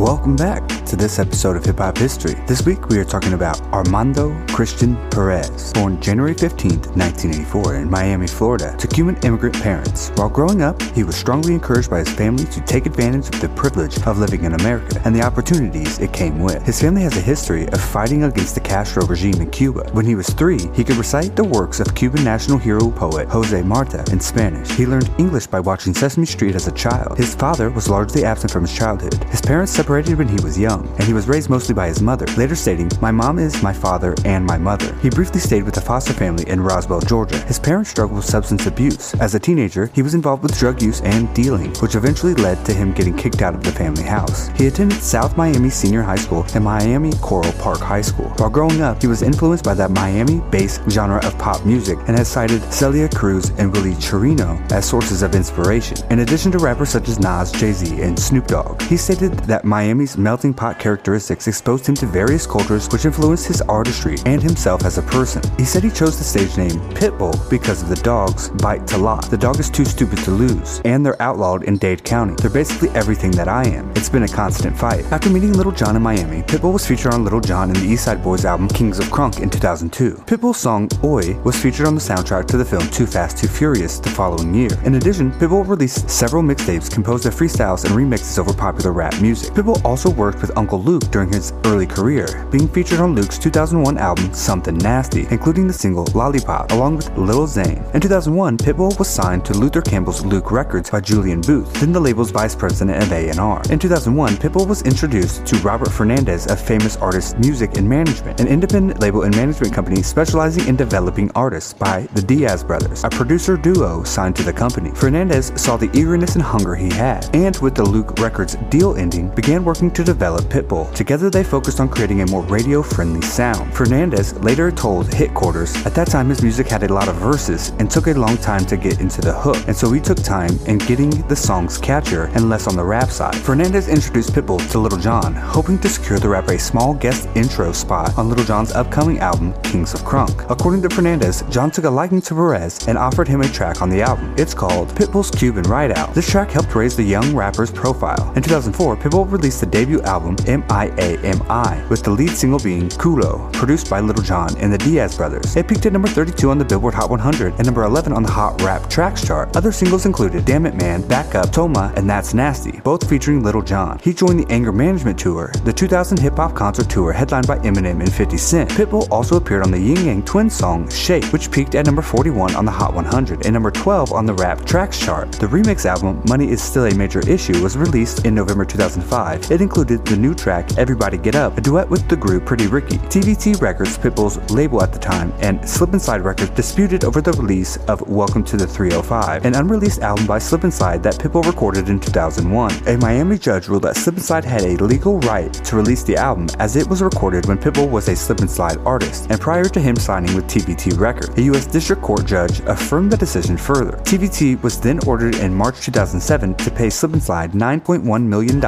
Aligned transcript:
Welcome 0.00 0.34
back 0.34 0.79
to 0.90 0.96
this 0.96 1.20
episode 1.20 1.56
of 1.56 1.64
Hip 1.64 1.78
Hop 1.78 1.96
History. 1.96 2.34
This 2.48 2.66
week 2.66 2.88
we 2.88 2.98
are 2.98 3.04
talking 3.04 3.34
about 3.34 3.62
Armando 3.72 4.36
Christian 4.48 4.96
Perez, 5.10 5.72
born 5.72 6.00
January 6.00 6.34
15, 6.34 6.70
1984, 6.70 7.76
in 7.76 7.88
Miami, 7.88 8.26
Florida, 8.26 8.76
to 8.76 8.88
Cuban 8.88 9.16
immigrant 9.22 9.54
parents. 9.62 10.10
While 10.16 10.30
growing 10.30 10.62
up, 10.62 10.82
he 10.82 11.04
was 11.04 11.14
strongly 11.14 11.54
encouraged 11.54 11.90
by 11.90 12.00
his 12.00 12.08
family 12.08 12.44
to 12.46 12.60
take 12.62 12.86
advantage 12.86 13.32
of 13.32 13.40
the 13.40 13.50
privilege 13.50 14.04
of 14.04 14.18
living 14.18 14.42
in 14.42 14.54
America 14.54 15.00
and 15.04 15.14
the 15.14 15.22
opportunities 15.22 16.00
it 16.00 16.12
came 16.12 16.40
with. 16.40 16.60
His 16.66 16.80
family 16.80 17.02
has 17.02 17.16
a 17.16 17.20
history 17.20 17.68
of 17.68 17.80
fighting 17.80 18.24
against 18.24 18.56
the 18.56 18.60
Castro 18.60 19.06
regime 19.06 19.40
in 19.40 19.48
Cuba. 19.52 19.88
When 19.92 20.06
he 20.06 20.16
was 20.16 20.28
three, 20.30 20.68
he 20.74 20.82
could 20.82 20.96
recite 20.96 21.36
the 21.36 21.44
works 21.44 21.78
of 21.78 21.94
Cuban 21.94 22.24
national 22.24 22.58
hero 22.58 22.90
poet 22.90 23.28
Jose 23.28 23.62
Marti 23.62 23.98
in 24.10 24.18
Spanish. 24.18 24.68
He 24.72 24.86
learned 24.86 25.08
English 25.18 25.46
by 25.46 25.60
watching 25.60 25.94
Sesame 25.94 26.26
Street 26.26 26.56
as 26.56 26.66
a 26.66 26.72
child. 26.72 27.16
His 27.16 27.32
father 27.32 27.70
was 27.70 27.88
largely 27.88 28.24
absent 28.24 28.52
from 28.52 28.62
his 28.62 28.76
childhood. 28.76 29.22
His 29.30 29.40
parents 29.40 29.70
separated 29.70 30.18
when 30.18 30.26
he 30.26 30.42
was 30.42 30.58
young, 30.58 30.79
and 30.86 31.04
he 31.04 31.12
was 31.12 31.28
raised 31.28 31.50
mostly 31.50 31.74
by 31.74 31.88
his 31.88 32.02
mother, 32.02 32.26
later 32.36 32.54
stating, 32.54 32.90
My 33.00 33.10
mom 33.10 33.38
is 33.38 33.62
my 33.62 33.72
father 33.72 34.14
and 34.24 34.44
my 34.44 34.58
mother. 34.58 34.94
He 34.96 35.10
briefly 35.10 35.40
stayed 35.40 35.64
with 35.64 35.76
a 35.76 35.80
foster 35.80 36.12
family 36.12 36.48
in 36.48 36.60
Roswell, 36.60 37.00
Georgia. 37.00 37.38
His 37.46 37.58
parents 37.58 37.90
struggled 37.90 38.16
with 38.16 38.26
substance 38.26 38.66
abuse. 38.66 39.14
As 39.14 39.34
a 39.34 39.40
teenager, 39.40 39.86
he 39.94 40.02
was 40.02 40.14
involved 40.14 40.42
with 40.42 40.58
drug 40.58 40.82
use 40.82 41.00
and 41.02 41.32
dealing, 41.34 41.74
which 41.76 41.94
eventually 41.94 42.34
led 42.34 42.64
to 42.66 42.72
him 42.72 42.92
getting 42.92 43.16
kicked 43.16 43.42
out 43.42 43.54
of 43.54 43.64
the 43.64 43.72
family 43.72 44.04
house. 44.04 44.48
He 44.56 44.66
attended 44.66 45.00
South 45.02 45.36
Miami 45.36 45.70
Senior 45.70 46.02
High 46.02 46.16
School 46.16 46.44
and 46.54 46.64
Miami 46.64 47.12
Coral 47.20 47.52
Park 47.54 47.80
High 47.80 48.02
School. 48.02 48.28
While 48.36 48.50
growing 48.50 48.82
up, 48.82 49.00
he 49.00 49.08
was 49.08 49.22
influenced 49.22 49.64
by 49.64 49.74
that 49.74 49.90
Miami-based 49.90 50.82
genre 50.90 51.24
of 51.26 51.36
pop 51.38 51.64
music 51.64 51.98
and 52.06 52.16
has 52.16 52.28
cited 52.28 52.62
Celia 52.72 53.08
Cruz 53.08 53.50
and 53.58 53.72
Willie 53.72 53.94
Chirino 53.94 54.60
as 54.72 54.88
sources 54.88 55.22
of 55.22 55.34
inspiration, 55.34 55.96
in 56.10 56.20
addition 56.20 56.52
to 56.52 56.58
rappers 56.58 56.90
such 56.90 57.08
as 57.08 57.18
Nas, 57.18 57.52
Jay-Z, 57.52 58.00
and 58.00 58.18
Snoop 58.18 58.46
Dogg. 58.46 58.80
He 58.82 58.96
stated 58.96 59.32
that 59.40 59.64
Miami's 59.64 60.16
melting 60.16 60.54
pot 60.60 60.78
characteristics 60.78 61.48
exposed 61.48 61.86
him 61.86 61.94
to 61.94 62.04
various 62.04 62.46
cultures 62.46 62.86
which 62.92 63.06
influenced 63.06 63.46
his 63.46 63.62
artistry 63.62 64.16
and 64.26 64.42
himself 64.42 64.84
as 64.84 64.98
a 64.98 65.02
person. 65.02 65.40
He 65.56 65.64
said 65.64 65.82
he 65.82 65.90
chose 65.90 66.18
the 66.18 66.24
stage 66.24 66.54
name 66.58 66.78
Pitbull 66.92 67.48
because 67.48 67.80
of 67.82 67.88
the 67.88 67.96
dogs 67.96 68.50
bite 68.50 68.86
to 68.88 68.98
lot. 68.98 69.30
The 69.30 69.38
dog 69.38 69.58
is 69.58 69.70
too 69.70 69.86
stupid 69.86 70.18
to 70.18 70.30
lose, 70.30 70.82
and 70.84 71.04
they're 71.04 71.20
outlawed 71.22 71.62
in 71.62 71.78
Dade 71.78 72.04
County. 72.04 72.34
They're 72.34 72.50
basically 72.50 72.90
everything 72.90 73.30
that 73.30 73.48
I 73.48 73.66
am. 73.68 73.90
It's 73.92 74.10
been 74.10 74.24
a 74.24 74.28
constant 74.28 74.76
fight. 74.76 75.10
After 75.10 75.30
meeting 75.30 75.54
Little 75.54 75.72
John 75.72 75.96
in 75.96 76.02
Miami, 76.02 76.42
Pitbull 76.42 76.74
was 76.74 76.86
featured 76.86 77.14
on 77.14 77.24
Little 77.24 77.40
John 77.40 77.70
in 77.70 77.76
the 77.76 77.94
Eastside 77.94 78.22
Boys 78.22 78.44
album 78.44 78.68
Kings 78.68 78.98
of 78.98 79.06
Crunk 79.06 79.40
in 79.40 79.48
2002. 79.48 80.16
Pitbull's 80.26 80.58
song 80.58 80.90
Oye 81.02 81.40
was 81.42 81.56
featured 81.58 81.86
on 81.86 81.94
the 81.94 82.02
soundtrack 82.02 82.46
to 82.48 82.58
the 82.58 82.64
film 82.66 82.86
Too 82.90 83.06
Fast, 83.06 83.38
Too 83.38 83.48
Furious 83.48 83.98
the 83.98 84.10
following 84.10 84.52
year. 84.54 84.78
In 84.84 84.96
addition, 84.96 85.32
Pitbull 85.32 85.66
released 85.66 86.10
several 86.10 86.42
mixtapes 86.42 86.90
composed 86.92 87.24
of 87.24 87.34
freestyles 87.34 87.86
and 87.86 87.94
remixes 87.94 88.38
over 88.38 88.52
popular 88.52 88.92
rap 88.92 89.18
music. 89.22 89.54
Pitbull 89.54 89.82
also 89.86 90.10
worked 90.10 90.42
with 90.42 90.49
Uncle 90.56 90.82
Luke 90.82 91.10
during 91.10 91.32
his 91.32 91.52
early 91.64 91.86
career, 91.86 92.46
being 92.50 92.68
featured 92.68 93.00
on 93.00 93.14
Luke's 93.14 93.38
2001 93.38 93.98
album 93.98 94.32
Something 94.32 94.76
Nasty, 94.78 95.26
including 95.30 95.66
the 95.66 95.72
single 95.72 96.06
Lollipop, 96.14 96.72
along 96.72 96.96
with 96.96 97.16
Lil 97.16 97.46
Zane. 97.46 97.84
In 97.94 98.00
2001, 98.00 98.58
Pitbull 98.58 98.98
was 98.98 99.08
signed 99.08 99.44
to 99.46 99.54
Luther 99.54 99.82
Campbell's 99.82 100.24
Luke 100.24 100.50
Records 100.50 100.90
by 100.90 101.00
Julian 101.00 101.40
Booth, 101.40 101.72
then 101.74 101.92
the 101.92 102.00
label's 102.00 102.30
vice 102.30 102.54
president 102.54 103.02
of 103.02 103.12
A&R. 103.12 103.62
In 103.70 103.78
2001, 103.78 104.36
Pitbull 104.36 104.66
was 104.66 104.82
introduced 104.82 105.46
to 105.46 105.56
Robert 105.58 105.90
Fernandez 105.90 106.46
of 106.46 106.60
Famous 106.60 106.96
Artists 106.96 107.34
Music 107.38 107.76
and 107.76 107.88
Management, 107.88 108.40
an 108.40 108.48
independent 108.48 109.00
label 109.00 109.22
and 109.22 109.36
management 109.36 109.72
company 109.72 110.02
specializing 110.02 110.66
in 110.68 110.76
developing 110.76 111.30
artists 111.34 111.72
by 111.72 112.02
the 112.14 112.22
Diaz 112.22 112.64
brothers, 112.64 113.04
a 113.04 113.10
producer 113.10 113.56
duo 113.56 114.02
signed 114.04 114.36
to 114.36 114.42
the 114.42 114.52
company. 114.52 114.90
Fernandez 114.90 115.52
saw 115.56 115.76
the 115.76 115.90
eagerness 115.96 116.34
and 116.34 116.42
hunger 116.42 116.74
he 116.74 116.90
had, 116.90 117.28
and 117.34 117.56
with 117.58 117.74
the 117.74 117.82
Luke 117.82 118.18
Records 118.18 118.56
deal 118.68 118.96
ending, 118.96 119.28
began 119.34 119.64
working 119.64 119.90
to 119.90 120.04
develop 120.04 120.39
Pitbull. 120.44 120.92
Together 120.94 121.30
they 121.30 121.44
focused 121.44 121.80
on 121.80 121.88
creating 121.88 122.20
a 122.20 122.26
more 122.26 122.42
radio-friendly 122.42 123.22
sound. 123.22 123.72
Fernandez 123.72 124.34
later 124.40 124.70
told 124.70 125.12
Hitquarters, 125.14 125.74
at 125.86 125.94
that 125.94 126.08
time 126.08 126.28
his 126.28 126.42
music 126.42 126.68
had 126.68 126.82
a 126.82 126.92
lot 126.92 127.08
of 127.08 127.14
verses 127.16 127.70
and 127.78 127.90
took 127.90 128.08
a 128.08 128.12
long 128.14 128.36
time 128.36 128.66
to 128.66 128.76
get 128.76 129.00
into 129.00 129.20
the 129.20 129.32
hook, 129.32 129.56
and 129.66 129.76
so 129.76 129.90
he 129.92 130.00
took 130.00 130.18
time 130.18 130.58
in 130.66 130.78
getting 130.78 131.10
the 131.28 131.36
songs 131.36 131.78
catchier 131.78 132.34
and 132.34 132.50
less 132.50 132.66
on 132.66 132.76
the 132.76 132.84
rap 132.84 133.10
side. 133.10 133.36
Fernandez 133.36 133.88
introduced 133.88 134.32
Pitbull 134.32 134.60
to 134.70 134.78
Lil 134.78 134.98
Jon, 134.98 135.34
hoping 135.34 135.78
to 135.78 135.88
secure 135.88 136.18
the 136.18 136.28
rapper 136.28 136.50
a 136.50 136.58
small 136.58 136.94
guest 136.94 137.28
intro 137.36 137.70
spot 137.70 138.16
on 138.18 138.28
Lil 138.28 138.44
Jon's 138.44 138.72
upcoming 138.72 139.18
album, 139.20 139.52
Kings 139.62 139.94
of 139.94 140.00
Crunk. 140.00 140.50
According 140.50 140.82
to 140.82 140.90
Fernandez, 140.90 141.42
John 141.50 141.70
took 141.70 141.84
a 141.84 141.90
liking 141.90 142.20
to 142.22 142.34
Perez 142.34 142.88
and 142.88 142.98
offered 142.98 143.28
him 143.28 143.40
a 143.40 143.48
track 143.48 143.82
on 143.82 143.88
the 143.88 144.02
album. 144.02 144.34
It's 144.36 144.54
called 144.54 144.88
Pitbull's 144.90 145.30
Cuban 145.30 145.62
Rideout. 145.64 146.12
This 146.12 146.28
track 146.28 146.50
helped 146.50 146.74
raise 146.74 146.96
the 146.96 147.02
young 147.02 147.34
rapper's 147.36 147.70
profile. 147.70 148.32
In 148.34 148.42
2004, 148.42 148.96
Pitbull 148.96 149.30
released 149.30 149.60
the 149.60 149.66
debut 149.66 150.00
album 150.02 150.29
M.I.A.M.I., 150.46 151.86
with 151.88 152.02
the 152.02 152.10
lead 152.10 152.30
single 152.30 152.58
being 152.58 152.88
Culo, 152.88 153.52
produced 153.52 153.88
by 153.90 154.00
Little 154.00 154.22
John 154.22 154.56
and 154.58 154.72
the 154.72 154.78
Diaz 154.78 155.16
brothers. 155.16 155.56
It 155.56 155.68
peaked 155.68 155.86
at 155.86 155.92
number 155.92 156.08
32 156.08 156.50
on 156.50 156.58
the 156.58 156.64
Billboard 156.64 156.94
Hot 156.94 157.10
100 157.10 157.54
and 157.54 157.64
number 157.64 157.84
11 157.84 158.12
on 158.12 158.22
the 158.22 158.30
Hot 158.30 158.60
Rap 158.62 158.88
Tracks 158.88 159.26
chart. 159.26 159.56
Other 159.56 159.72
singles 159.72 160.06
included 160.06 160.44
Damn 160.44 160.66
It 160.66 160.74
Man, 160.74 161.06
Back 161.06 161.34
Up, 161.34 161.52
Toma, 161.52 161.92
and 161.96 162.08
That's 162.08 162.34
Nasty, 162.34 162.80
both 162.80 163.08
featuring 163.08 163.42
Little 163.42 163.62
John. 163.62 163.98
He 164.02 164.12
joined 164.12 164.40
the 164.40 164.52
Anger 164.52 164.72
Management 164.72 165.18
Tour, 165.18 165.52
the 165.64 165.72
2000 165.72 166.18
hip 166.18 166.36
hop 166.36 166.54
concert 166.54 166.88
tour 166.88 167.12
headlined 167.12 167.46
by 167.46 167.58
Eminem 167.58 168.00
and 168.00 168.12
50 168.12 168.36
Cent. 168.36 168.70
Pitbull 168.70 169.08
also 169.10 169.36
appeared 169.36 169.62
on 169.62 169.70
the 169.70 169.78
Ying 169.78 170.06
Yang 170.06 170.24
Twins 170.24 170.54
song 170.54 170.88
Shake, 170.90 171.24
which 171.26 171.50
peaked 171.50 171.74
at 171.74 171.86
number 171.86 172.02
41 172.02 172.54
on 172.54 172.64
the 172.64 172.70
Hot 172.70 172.94
100 172.94 173.44
and 173.44 173.52
number 173.52 173.70
12 173.70 174.12
on 174.12 174.26
the 174.26 174.34
Rap 174.34 174.64
Tracks 174.64 174.98
chart. 174.98 175.32
The 175.32 175.46
remix 175.46 175.84
album 175.86 176.22
Money 176.28 176.50
Is 176.50 176.62
Still 176.62 176.86
a 176.86 176.94
Major 176.94 177.20
Issue 177.28 177.62
was 177.62 177.76
released 177.76 178.24
in 178.24 178.34
November 178.34 178.64
2005. 178.64 179.50
It 179.50 179.60
included 179.60 180.04
the 180.04 180.16
new 180.20 180.34
track 180.34 180.76
Everybody 180.76 181.18
Get 181.18 181.34
Up, 181.34 181.56
a 181.56 181.60
duet 181.60 181.88
with 181.88 182.08
the 182.08 182.16
group 182.16 182.44
Pretty 182.44 182.66
Ricky. 182.66 182.98
TVT 182.98 183.60
Records, 183.60 183.96
Pitbull's 183.96 184.38
label 184.50 184.82
at 184.82 184.92
the 184.92 184.98
time, 184.98 185.32
and 185.40 185.66
Slip 185.68 185.92
and 185.92 186.02
Slide 186.02 186.20
Records 186.20 186.50
disputed 186.50 187.04
over 187.04 187.20
the 187.20 187.32
release 187.32 187.76
of 187.88 188.06
Welcome 188.08 188.44
to 188.44 188.56
the 188.56 188.66
305, 188.66 189.44
an 189.44 189.54
unreleased 189.54 190.00
album 190.02 190.26
by 190.26 190.38
Slip 190.38 190.64
and 190.64 190.72
Slide 190.72 191.02
that 191.02 191.14
Pitbull 191.14 191.44
recorded 191.44 191.88
in 191.88 191.98
2001. 191.98 192.88
A 192.88 192.96
Miami 192.98 193.38
judge 193.38 193.68
ruled 193.68 193.84
that 193.84 193.96
Slip 193.96 194.16
and 194.16 194.24
Slide 194.24 194.44
had 194.44 194.62
a 194.62 194.76
legal 194.84 195.18
right 195.20 195.52
to 195.52 195.76
release 195.76 196.02
the 196.02 196.16
album 196.16 196.48
as 196.58 196.76
it 196.76 196.86
was 196.86 197.02
recorded 197.02 197.46
when 197.46 197.58
Pitbull 197.58 197.90
was 197.90 198.08
a 198.08 198.16
Slip 198.16 198.40
and 198.40 198.50
Slide 198.50 198.78
artist 198.78 199.30
and 199.30 199.40
prior 199.40 199.64
to 199.64 199.80
him 199.80 199.96
signing 199.96 200.34
with 200.34 200.46
TVT 200.46 200.98
Records. 200.98 201.36
A 201.38 201.42
U.S. 201.42 201.66
District 201.66 202.02
Court 202.02 202.26
judge 202.26 202.60
affirmed 202.60 203.10
the 203.10 203.16
decision 203.16 203.56
further. 203.56 203.96
TVT 203.98 204.62
was 204.62 204.78
then 204.80 204.98
ordered 205.06 205.36
in 205.36 205.54
March 205.54 205.80
2007 205.80 206.54
to 206.56 206.70
pay 206.70 206.90
Slip 206.90 207.14
and 207.14 207.22
Slide 207.22 207.52
$9.1 207.52 208.22
million 208.24 208.60